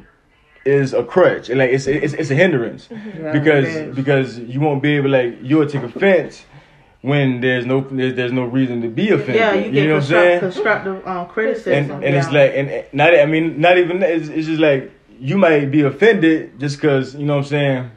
[0.65, 1.49] is a crutch.
[1.49, 3.97] And like it's it's, it's a hindrance Yeah, because it is.
[3.97, 6.45] because you won't be able like you'll take offense
[7.01, 9.37] when there's no there's, there's no reason to be offended.
[9.37, 10.41] Yeah, you get know what I'm saying?
[10.41, 11.73] constructive um, criticism.
[11.91, 14.91] And and it's like and and not I mean not even it's, it's just like
[15.19, 17.91] you might be offended just because you know what I'm saying.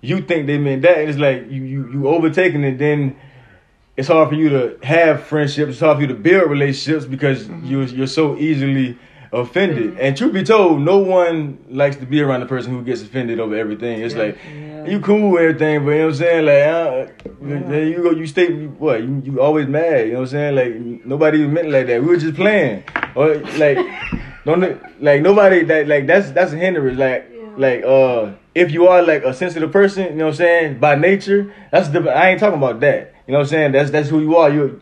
[0.00, 2.78] You think they meant that, and it's like you you you overtaking it.
[2.78, 3.16] Then
[3.96, 5.72] it's hard for you to have friendships.
[5.72, 7.66] It's hard for you to build relationships because Mm-hmm.
[7.66, 8.96] you're you're so easily
[9.32, 9.98] offended.
[9.98, 13.40] And truth be told, no one likes to be around the person who gets offended
[13.40, 14.00] over everything.
[14.00, 14.38] It's like
[14.86, 16.44] you cool and everything, but you know what I'm saying?
[16.46, 19.02] Like uh, then you go, you stay what?
[19.02, 20.06] You, you always mad.
[20.06, 20.54] You know what I'm saying?
[20.54, 22.00] Like nobody even meant like that.
[22.00, 23.78] We were just playing, or like
[24.44, 26.98] don't like nobody that like that's that's a hindrance.
[26.98, 30.78] Like like uh if you are like a sensitive person, you know what I'm saying,
[30.80, 32.16] by nature, that's different.
[32.16, 33.14] I ain't talking about that.
[33.26, 33.72] You know what I'm saying?
[33.72, 34.48] That's that's who you are.
[34.50, 34.72] You're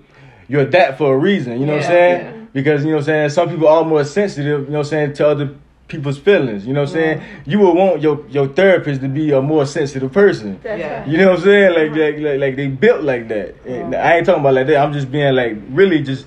[0.49, 1.59] you're that for a reason.
[1.61, 2.36] You know what I'm Yeah, saying?
[2.57, 2.63] Yeah.
[2.63, 3.31] Because you know what I'm saying.
[3.31, 4.63] Some people are more sensitive.
[4.63, 5.57] You know what I'm saying to other
[5.89, 6.67] people's feelings.
[6.67, 7.23] You know what I'm saying.
[7.45, 10.61] You would want your your therapist to be a more sensitive person.
[10.65, 11.01] Yeah.
[11.01, 11.09] right.
[11.09, 11.75] You know what I'm saying?
[11.75, 12.01] Like, uh-huh.
[12.01, 13.51] like, like, like they built like that.
[13.51, 13.75] Uh-huh.
[13.75, 14.77] And I ain't talking about like that.
[14.77, 16.27] I'm just being like really just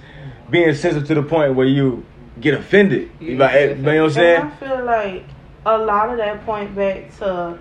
[0.49, 2.05] being sensitive to the point where you
[2.39, 3.11] get offended.
[3.19, 4.41] You Like, get you know what I'm And saying?
[4.41, 5.25] I feel like
[5.65, 7.59] a lot of that point back to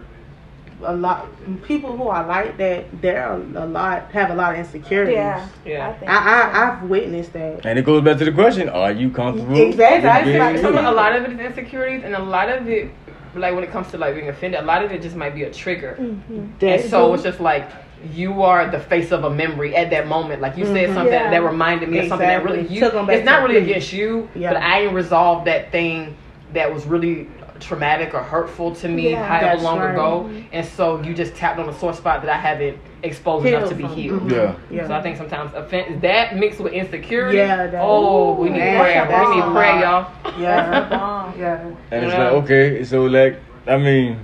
[0.82, 1.26] a lot
[1.64, 2.86] people who are like that.
[3.02, 5.14] They're a lot have a lot of insecurities.
[5.14, 5.48] Yeah.
[5.64, 5.88] Yeah.
[5.88, 7.66] I think I, I I've witnessed that.
[7.66, 9.60] And it goes back to the question: Are you comfortable?
[9.60, 10.08] Exactly.
[10.08, 12.68] I with being feel like a lot of it is insecurities, and a lot of
[12.68, 12.90] it,
[13.34, 15.44] like when it comes to like being offended, a lot of it just might be
[15.44, 15.94] a trigger.
[15.98, 17.70] And so it's just like
[18.14, 20.40] you are the face of a memory at that moment.
[20.40, 20.94] Like you said Mhm.
[20.94, 21.30] something Yeah.
[21.32, 23.00] that reminded me of something that really Exactly.
[23.00, 23.06] you.
[23.06, 24.52] Back It's not really against you, Yeah.
[24.52, 26.14] but I ain't resolved that thing
[26.54, 27.26] that was really
[27.60, 29.24] traumatic or hurtful to me Yeah.
[29.24, 29.90] however long right.
[29.92, 30.30] ago.
[30.52, 33.74] And so you just tapped on a sore spot that I haven't exposed enough to
[33.74, 33.94] be from.
[33.94, 34.22] healed.
[34.22, 34.30] Mhm.
[34.32, 34.54] Yeah.
[34.70, 34.86] Yeah.
[34.88, 37.38] So I think sometimes offense that mixed with insecurity.
[37.38, 39.04] Yeah, that- oh, we need Man, prayer.
[39.28, 40.12] We need prayer, lot.
[40.24, 40.40] y'all.
[40.40, 41.32] Yeah.
[41.38, 41.58] Yeah.
[41.92, 42.24] And it's Yeah.
[42.24, 43.36] like, okay, so like,
[43.66, 44.18] I mean,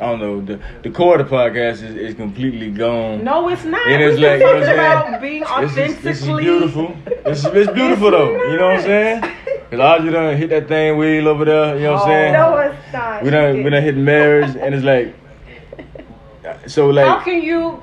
[0.00, 3.22] I don't know, the the core of the podcast is, is completely gone.
[3.22, 3.86] No, it's not.
[3.86, 4.78] It we like, you know what I'm saying?
[4.78, 5.84] about being This authentically.
[5.84, 6.96] is, this is beautiful.
[7.26, 8.32] It's, it's beautiful though.
[8.50, 9.24] You know what I'm saying?
[9.70, 11.76] Cause Audrey done hit that thing wheel over there.
[11.76, 12.12] You know what I'm Oh.
[12.12, 12.32] saying?
[12.32, 13.22] No, it's not.
[13.22, 15.14] we done we done hit marriage, and it's like,
[16.66, 17.80] so like How can you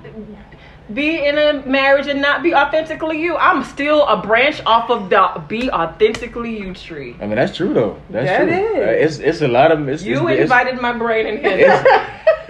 [0.94, 3.38] be in a marriage and not be authentically you?
[3.38, 7.16] I'm still a branch off of the be authentically you tree.
[7.22, 7.98] I mean that's true though.
[8.10, 8.54] That's That true.
[8.54, 8.76] is.
[8.88, 11.58] Uh, It's it's a lot of it's, You it's, invited my brain in here.
[11.72, 11.90] It's,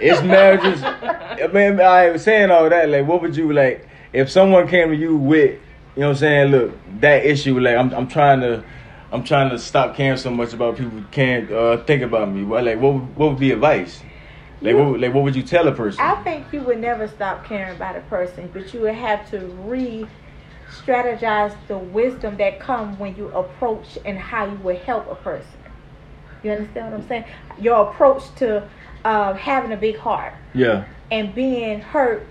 [0.00, 0.82] it's marriages.
[0.82, 2.88] I mean, I was saying all that.
[2.88, 5.60] Like, what would you like if someone came to you with,
[5.94, 7.58] you know, what I'm saying, look, that issue.
[7.60, 8.62] Like, I'm, I'm trying to,
[9.12, 12.44] I'm trying to stop caring so much about people can't uh, think about me.
[12.44, 14.02] What, like, what, would- what would be advice?
[14.60, 16.00] Like, what, would- like, what would you tell a person?
[16.04, 19.38] I think you would never stop caring about a person, but you would have to
[19.38, 20.06] re
[20.70, 25.48] strategize the wisdom that come when you approach and how you would help a person.
[26.42, 27.24] You understand what I'm saying?
[27.58, 28.68] Your approach to
[29.04, 32.26] uh, having a big heart yeah, and being hurt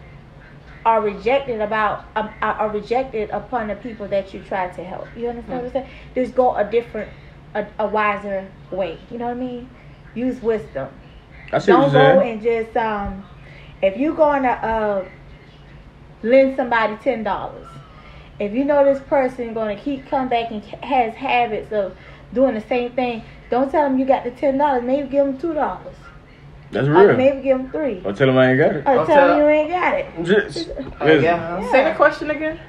[0.88, 2.32] or rejected about um,
[2.62, 5.16] or rejected upon the people that you try to help.
[5.18, 5.90] You understand what I'm saying?
[6.16, 7.12] Just go a different,
[7.56, 9.00] a, a wiser way.
[9.12, 9.70] You know what I mean?
[10.16, 10.90] Use wisdom
[11.54, 12.22] I see don't you're go saying.
[12.22, 13.26] and just um
[13.84, 15.10] if you're going to uh
[16.24, 17.68] lend somebody ten dollars
[18.40, 21.96] if you know this person going to keep come back and has habits of
[22.34, 25.38] doing the same thing don't tell them you got the ten dollars maybe give them
[25.38, 25.96] two dollars
[26.72, 27.18] That's or real.
[27.18, 28.84] maybe give them three Or tell them I ain't got it.
[28.86, 31.24] or Or tell tell- them you ain't got it Just, Oh, listen.
[31.24, 31.72] yeah.
[31.72, 32.60] Say the question again.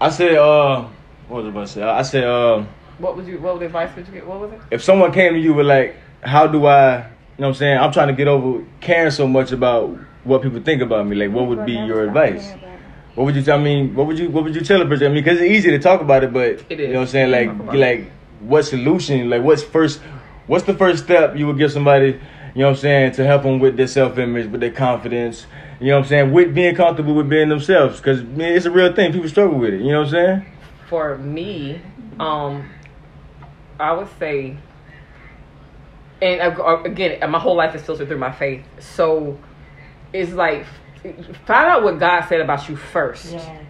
[0.00, 0.84] I said, uh,
[1.28, 1.82] what was I about to say?
[1.82, 2.64] I said, uh,
[2.98, 3.38] What would you?
[3.40, 4.26] What would advice would you get?
[4.26, 4.60] What was it?
[4.70, 7.78] if someone came to you with like, how do I, you know what I'm saying?
[7.78, 9.90] I'm trying to get over caring so much about
[10.24, 11.14] what people think about me.
[11.16, 12.44] Like, what would be your advice?
[12.44, 12.78] caring about it.
[13.14, 13.86] What would you tell me?
[13.88, 15.06] What would you What would you tell a person?
[15.06, 17.06] I mean, because it's easy to talk about it, but It you know what I'm
[17.08, 17.30] saying?
[17.30, 19.28] Like, like what solution?
[19.30, 20.00] Like, what's first?
[20.46, 22.20] What's the first step you would give somebody?
[22.54, 25.46] You know what I'm saying to help them with their self image, with their confidence.
[25.80, 28.94] You know what I'm saying with being comfortable with being themselves, because it's a real
[28.94, 29.12] thing.
[29.12, 29.80] People struggle with it.
[29.80, 30.46] You know what I'm saying?
[30.88, 31.80] For me,
[32.20, 32.70] um,
[33.80, 34.56] I would say,
[36.22, 38.62] and uh, again, my whole life is filtered through my faith.
[38.78, 39.38] So
[40.12, 40.64] it's like
[41.44, 43.32] find out what God said about you first.
[43.32, 43.64] Yeah.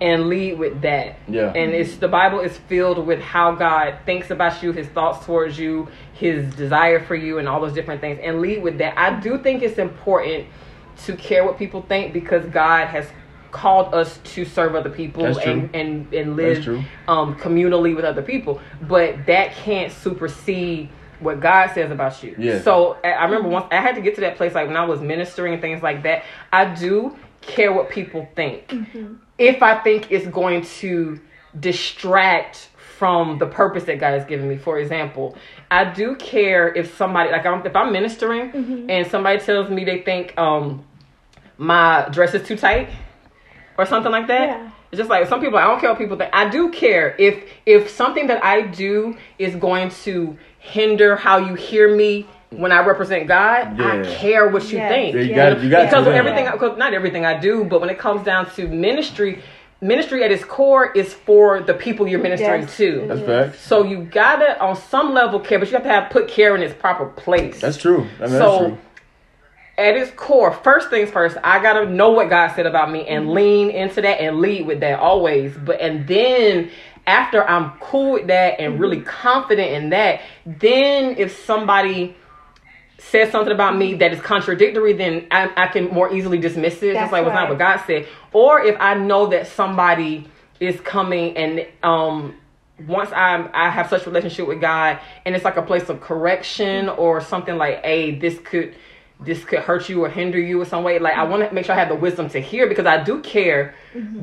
[0.00, 1.16] And lead with that.
[1.28, 1.52] Yeah.
[1.54, 5.58] And it's the Bible is filled with how God thinks about you, his thoughts towards
[5.58, 8.98] you, his desire for you and all those different things and lead with that.
[8.98, 10.46] I do think it's important
[11.04, 13.06] to care what people think because God has
[13.50, 15.52] called us to serve other people That's true.
[15.52, 16.84] and and and That's live true.
[17.06, 18.60] um communally with other people.
[18.82, 20.88] But that can't supersede
[21.20, 22.34] what God says about you.
[22.36, 22.60] Yeah.
[22.62, 24.84] So I I remember once I had to get to that place like when I
[24.84, 26.24] was ministering and things like that.
[26.52, 28.72] I do care what people think
[29.38, 31.20] if I think it's going to
[31.58, 32.68] distract
[32.98, 34.56] from the purpose that God has given me.
[34.56, 35.36] For example,
[35.70, 40.02] I do care if somebody like I'm, if I'm ministering and somebody tells me they
[40.02, 40.84] think um
[41.58, 42.88] my dress is too tight
[43.78, 44.48] or something like that.
[44.48, 44.70] Yeah.
[44.90, 45.58] It's just like some people.
[45.58, 46.30] I don't care what people think.
[46.32, 51.54] I do care if if something that I do is going to hinder how you
[51.54, 52.26] hear me
[52.58, 53.80] when I represent God.
[53.80, 54.90] I care what you Yes.
[54.92, 55.50] think Yeah, you Yeah.
[55.54, 56.20] got you got because to of know.
[56.20, 59.42] everything because not everything i do but when it comes down to ministry
[59.80, 62.76] ministry at its core is for the people you're ministering Yes.
[62.78, 63.60] to That's facts.
[63.60, 66.62] so you gotta on some level care but you have to have put care in
[66.62, 68.06] its proper place That's true.
[68.18, 68.78] I mean, so that's true.
[69.78, 73.24] at its core first things first i gotta know what god said about me and
[73.24, 73.34] mm-hmm.
[73.34, 76.70] lean into that and lead with that always but and then
[77.06, 78.82] after i'm cool with that and mm-hmm.
[78.82, 82.16] really confident in that then if somebody
[83.10, 86.94] says something about me that is contradictory, then I, I can more easily dismiss it.
[86.94, 88.06] That's just like what's not what God said.
[88.32, 90.26] Or if I know that somebody
[90.60, 92.36] is coming and um
[92.86, 96.00] once I'm I have such a relationship with God and it's like a place of
[96.00, 98.74] correction or something like, hey, this could
[99.20, 100.98] this could hurt you or hinder you in some way.
[100.98, 103.20] Like I want to make sure I have the wisdom to hear because I do
[103.20, 103.74] care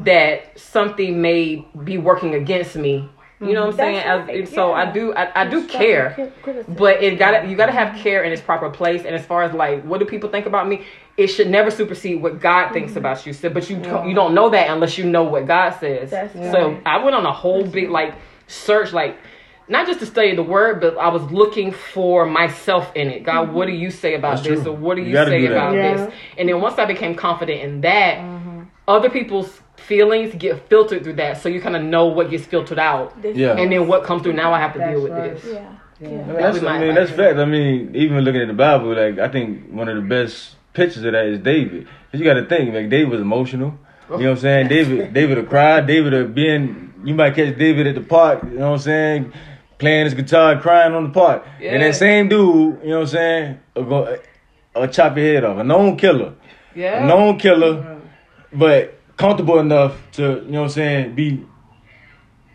[0.03, 3.09] that something may be working against me
[3.41, 3.77] You know what I'm mm-hmm.
[3.79, 3.95] saying?
[3.95, 6.31] That's As- right, So I do I, I do care.
[6.43, 6.75] criticism.
[6.75, 9.03] But it got to you got to have care in its proper place.
[9.03, 10.85] And as far as like, what do people think about me?
[11.17, 12.99] It should never supersede what God thinks mm-hmm.
[12.99, 13.33] about you.
[13.33, 16.11] So, but you you don't know that unless you know what God says.
[16.11, 16.81] That's so right.
[16.85, 18.15] I went on a whole big like
[18.47, 19.17] search, like
[19.67, 23.23] not just to study the word, but I was looking for myself in it.
[23.23, 23.83] God, what do mm-hmm.
[23.83, 24.73] you say about That's this, true.
[24.73, 25.95] or what do You you, say do about Yeah.
[25.95, 26.13] this?
[26.37, 28.21] And then once I became confident in that,
[28.87, 31.41] other people's feelings get filtered through that.
[31.41, 33.15] So you kind of know what gets filtered out.
[33.23, 33.57] Yeah.
[33.57, 35.35] And then what comes through now, I have to That's deal with right.
[35.35, 35.45] this.
[35.45, 35.75] Yeah.
[35.99, 37.27] I mean, That that's, was I mean, that's advice.
[37.27, 37.39] fact.
[37.39, 41.03] I mean, even looking at the Bible, like I think one of the best pictures
[41.03, 41.85] of that is David.
[42.11, 43.77] 'Cause you got to think, like David was emotional.
[44.09, 44.67] You know what I'm saying?
[44.67, 45.79] David, David would cry.
[45.81, 46.93] David would be in.
[47.05, 48.43] You might catch David at the park.
[48.43, 49.33] You know what I'm saying?
[49.77, 51.45] Playing his guitar, crying on the park.
[51.63, 53.59] And that same dude, you know what I'm saying?
[53.75, 54.17] Will go,
[54.75, 55.57] uh, chop your head off.
[55.57, 56.33] A known killer.
[56.75, 57.03] Yeah.
[57.03, 57.99] A known killer,
[58.53, 61.45] but comfortable enough to, you know what I'm saying, be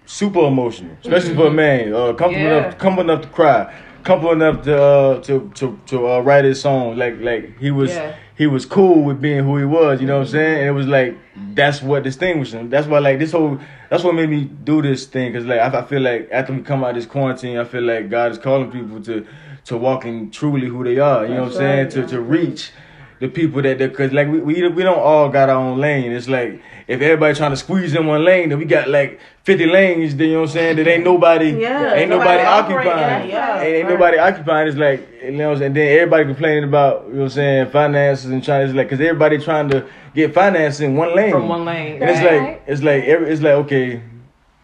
[0.05, 1.95] super emotional, especially for a man.
[1.95, 2.59] Uh, comfortable Yeah.
[2.59, 6.61] enough, comfortable enough to cry, comfortable enough to uh, to to to uh, write his
[6.61, 6.97] song.
[6.97, 8.13] Like like he was Yeah.
[8.37, 10.01] he was cool with being who he was.
[10.01, 10.59] You know what I'm saying?
[10.61, 11.17] And it was like
[11.55, 12.69] that's what distinguished him.
[12.71, 13.59] That's why like this whole
[13.91, 16.63] that's what made me do this thing because like I, I feel like after we
[16.63, 19.25] come out of this quarantine, I feel like God is calling people to
[19.67, 21.27] to walking truly who they are.
[21.27, 21.89] You know what I'm saying?
[21.91, 22.73] To to reach
[23.19, 26.13] the people that they because like we, we we don't all got our own lane.
[26.13, 29.67] It's like if everybody trying to squeeze in one lane, then we got like fifty
[29.67, 30.15] lanes.
[30.17, 30.77] Then you know what I'm saying?
[30.77, 33.61] That ain't nobody, Yeah, ain't nobody nobody, occupying, that, yeah.
[33.61, 33.93] ain't, ain't Right.
[33.95, 34.69] nobody occupying.
[34.69, 35.73] It's like you know, what I'm saying?
[35.75, 38.67] then everybody complaining about you know what I'm saying finances and trying.
[38.67, 42.03] It's like because everybody trying to get finance in one lane From one lane.
[42.03, 44.03] and it's like it's like every, it's like okay.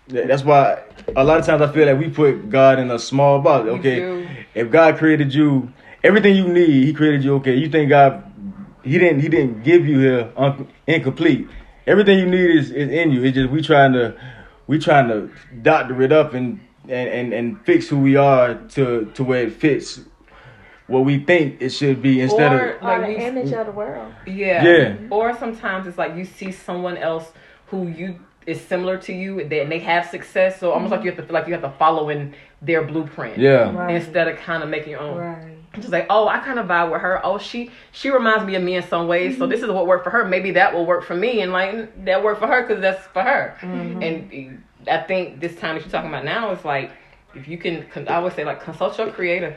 [0.09, 0.83] That's why
[1.17, 3.67] a lot of times I feel like we put God in a small box.
[3.69, 5.73] Okay, if God created you,
[6.05, 7.37] everything you need, He created you.
[7.37, 8.23] Okay, you think God,
[8.85, 11.49] He didn't, He didn't give you here un- incomplete.
[11.87, 13.25] Everything you need is, is in you.
[13.25, 14.15] It's just we trying to,
[14.67, 15.31] we trying to
[15.63, 19.53] doctor it up and and and, and fix who we are to to where it
[19.53, 20.01] fits
[20.89, 23.67] what we think it should be instead Or- of Or Like the we- image of
[23.67, 24.13] the world.
[24.27, 24.65] Yeah.
[24.65, 24.97] Yeah.
[25.11, 27.33] Or sometimes it's like you see someone else
[27.69, 30.59] who you is similar to you and they, and they have success.
[30.59, 33.39] So almost like you have to feel like you have to follow in their blueprint.
[33.39, 33.71] yeah.
[33.73, 33.95] Right.
[33.95, 35.17] Instead of kind of making your own.
[35.19, 35.52] Right.
[35.75, 37.25] Just like, oh, I kind of vibe with her.
[37.25, 39.37] Oh, she she reminds me of me in some ways.
[39.37, 39.51] So mm-hmm.
[39.51, 40.25] this is what worked for her.
[40.25, 43.23] Maybe that will work for me, and like that worked for her because that's for
[43.23, 43.57] her.
[43.61, 44.03] Mm-hmm.
[44.03, 46.91] And I think this time that you're talking about now is like,
[47.35, 49.57] if you can, I would say like consult your creator.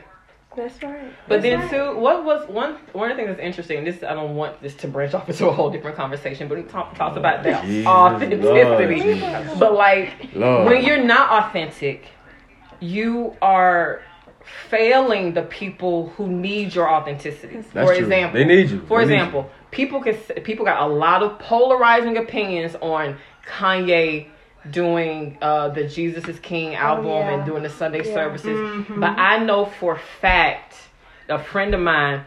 [0.55, 1.11] That's right.
[1.27, 1.93] But That's then right.
[1.93, 3.83] too, what was one one of the things that's interesting?
[3.83, 6.63] This I don't want this to branch off into a whole different conversation, but we
[6.63, 9.19] talk talks about that Jesus, authenticity.
[9.19, 10.65] Lord But like Lord.
[10.65, 12.05] when you're not authentic,
[12.79, 14.01] you are
[14.69, 17.55] failing the people who need your authenticity.
[17.57, 18.03] That's for true.
[18.03, 18.81] example, They need you.
[18.87, 23.17] For They example, people can people got a lot of polarizing opinions on
[23.47, 24.27] Kanye
[24.71, 27.33] doing uh, the Jesus is King album yeah.
[27.35, 28.13] and doing the Sunday Yeah.
[28.13, 28.85] services.
[28.89, 30.75] But I know for a fact,
[31.29, 32.23] a friend of mine,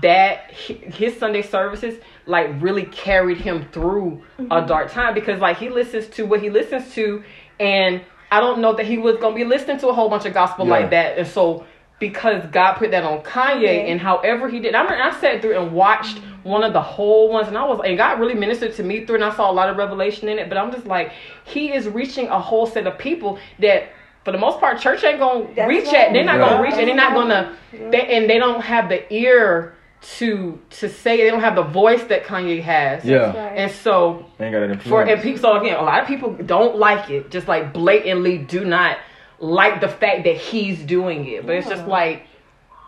[0.00, 5.68] that his Sunday services like really carried him through a dark time because like he
[5.68, 7.24] listens to what he listens to
[7.58, 8.00] and
[8.32, 10.64] I don't know that he was gonna be listening to a whole bunch of gospel
[10.64, 10.70] Yeah.
[10.72, 11.64] like that and so
[11.98, 13.90] because God put that on Kanye Yeah.
[13.92, 17.28] and however he did I mean I sat through and watched one of the whole
[17.30, 19.52] ones and I was and God really ministered to me through and I saw a
[19.60, 21.12] lot of revelation in it but I'm just like
[21.44, 23.90] he is reaching a whole set of people that
[24.24, 26.08] for the most part church ain't gonna That's reach right.
[26.08, 26.48] at they're not Right.
[26.50, 27.56] gonna reach and they're not gonna
[27.90, 32.02] they, and they don't have the ear to to say they don't have the voice
[32.04, 33.26] that Kanye has Yeah.
[33.36, 33.56] Right.
[33.56, 36.76] and so Ain't got that for and people so again a lot of people don't
[36.76, 38.98] like it just like blatantly do not
[39.38, 42.26] like the fact that he's doing it but it's just like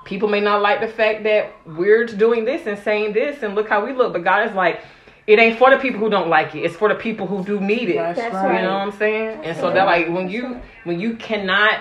[0.05, 3.69] people may not like the fact that we're doing this and saying this and look
[3.69, 4.81] how we look but god is like
[5.27, 7.61] it ain't for the people who don't like it it's for the people who do
[7.61, 8.43] need it That's That's right.
[8.43, 8.63] you right.
[8.63, 11.79] know what i'm saying and so that like when you when you cannot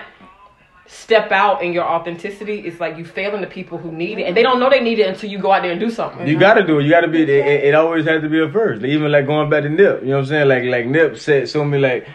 [0.86, 4.36] step out in your authenticity it's like you failing the people who need it and
[4.36, 6.38] they don't know they need it until you go out there and do something You
[6.38, 6.84] gotta do it.
[6.84, 7.22] You gotta be.
[7.22, 7.28] It,
[7.64, 8.82] it, always has to be a first.
[8.82, 10.02] Like, even like going back to Nip.
[10.02, 10.48] You know what I'm saying?
[10.48, 12.06] Like like Nip said so many like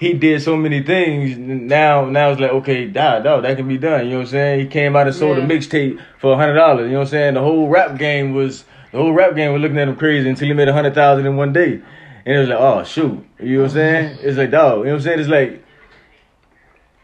[0.00, 1.38] he did so many things.
[1.38, 4.04] Now now it's like okay, dog, dog, that can be done.
[4.06, 4.60] You know what I'm saying?
[4.60, 5.44] He came out and sold Yeah.
[5.44, 6.86] a mixtape for a hundred dollars.
[6.86, 7.34] You know what I'm saying?
[7.34, 10.48] The whole rap game was the whole rap game was looking at him crazy until
[10.48, 11.80] he made a hundred thousand in one day.
[12.26, 13.24] And it was like, oh shoot.
[13.40, 14.18] You know what I'm saying?
[14.22, 14.78] It's like dog.
[14.80, 15.20] You know what I'm saying?
[15.20, 15.64] It's like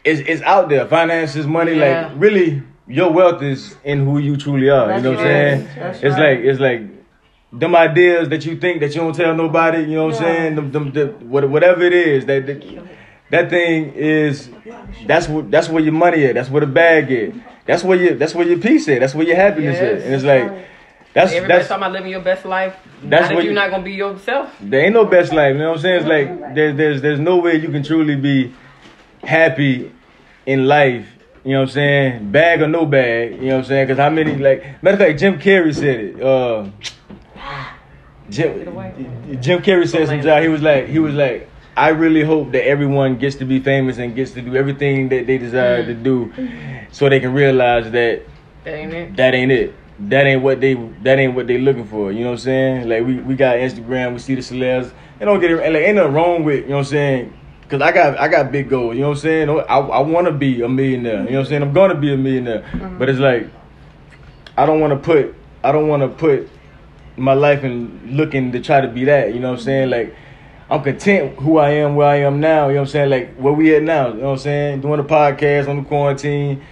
[0.05, 0.87] it's it's out there.
[0.87, 2.07] Finances, money, Yeah.
[2.07, 4.87] like really your wealth is in who you truly are.
[4.87, 5.67] That's you know what I'm saying?
[5.77, 6.37] That's it's right.
[6.37, 6.81] like it's like
[7.51, 9.79] them ideas that you think that you don't tell nobody.
[9.79, 10.33] You know what I'm Yeah.
[10.35, 10.55] saying?
[10.55, 12.63] Them, them, the, whatever it is that that,
[13.31, 14.49] that thing is.
[15.07, 16.35] That's what that's where your money at.
[16.35, 17.33] That's where the bag is.
[17.65, 18.99] That's where your that's where your peace is.
[18.99, 19.97] That's where your happiness Yes.
[19.99, 20.03] is.
[20.05, 20.67] And it's like
[21.13, 23.59] that's everybody's that's talking about living your best life That's not if what you're you-
[23.59, 25.53] not gonna be yourself there ain't no best life.
[25.53, 25.95] You know what I'm saying?
[26.01, 28.53] It's like there's there's there's no way you can truly be
[29.23, 29.91] happy
[30.45, 31.07] in life.
[31.43, 32.31] You know what I'm saying?
[32.31, 33.33] Bag or no bag.
[33.33, 33.87] You know what I'm saying?
[33.87, 36.21] Because how many like matter of fact, Jim Carrey said it.
[36.21, 36.69] Uh,
[38.29, 38.63] Jim,
[39.41, 40.41] Jim Carrey said some job.
[40.41, 43.97] He was like, he was like, I really hope that everyone gets to be famous
[43.97, 46.31] and gets to do everything that they desire to do,
[46.91, 48.23] so they can realize that
[48.63, 49.15] That ain't it.
[49.17, 49.75] that ain't it.
[49.99, 50.73] That ain't what they
[51.03, 52.11] that ain't what they looking for.
[52.11, 52.89] You know what I'm saying?
[52.89, 54.91] Like we, we got Instagram, we see the celebs.
[55.19, 57.33] They don't get it like ain't nothing wrong with, you know what I'm saying?
[57.67, 59.49] Cause I got I got big goals, you know what I'm saying?
[59.49, 61.23] Oh, I, I wanna be a millionaire.
[61.23, 61.61] You know what I'm saying?
[61.63, 62.61] I'm gonna be a millionaire.
[62.61, 62.99] Mm-hmm.
[62.99, 63.49] But it's like
[64.55, 66.47] I don't wanna put I don't wanna put
[67.17, 69.89] my life in looking to try to be that, you know what I'm saying?
[69.89, 70.15] Like
[70.69, 73.09] I'm content who I am, where I am now, you know what I'm saying?
[73.09, 74.81] Like where we at now, you know what I'm saying?
[74.81, 76.63] Doing the podcast on the quarantine,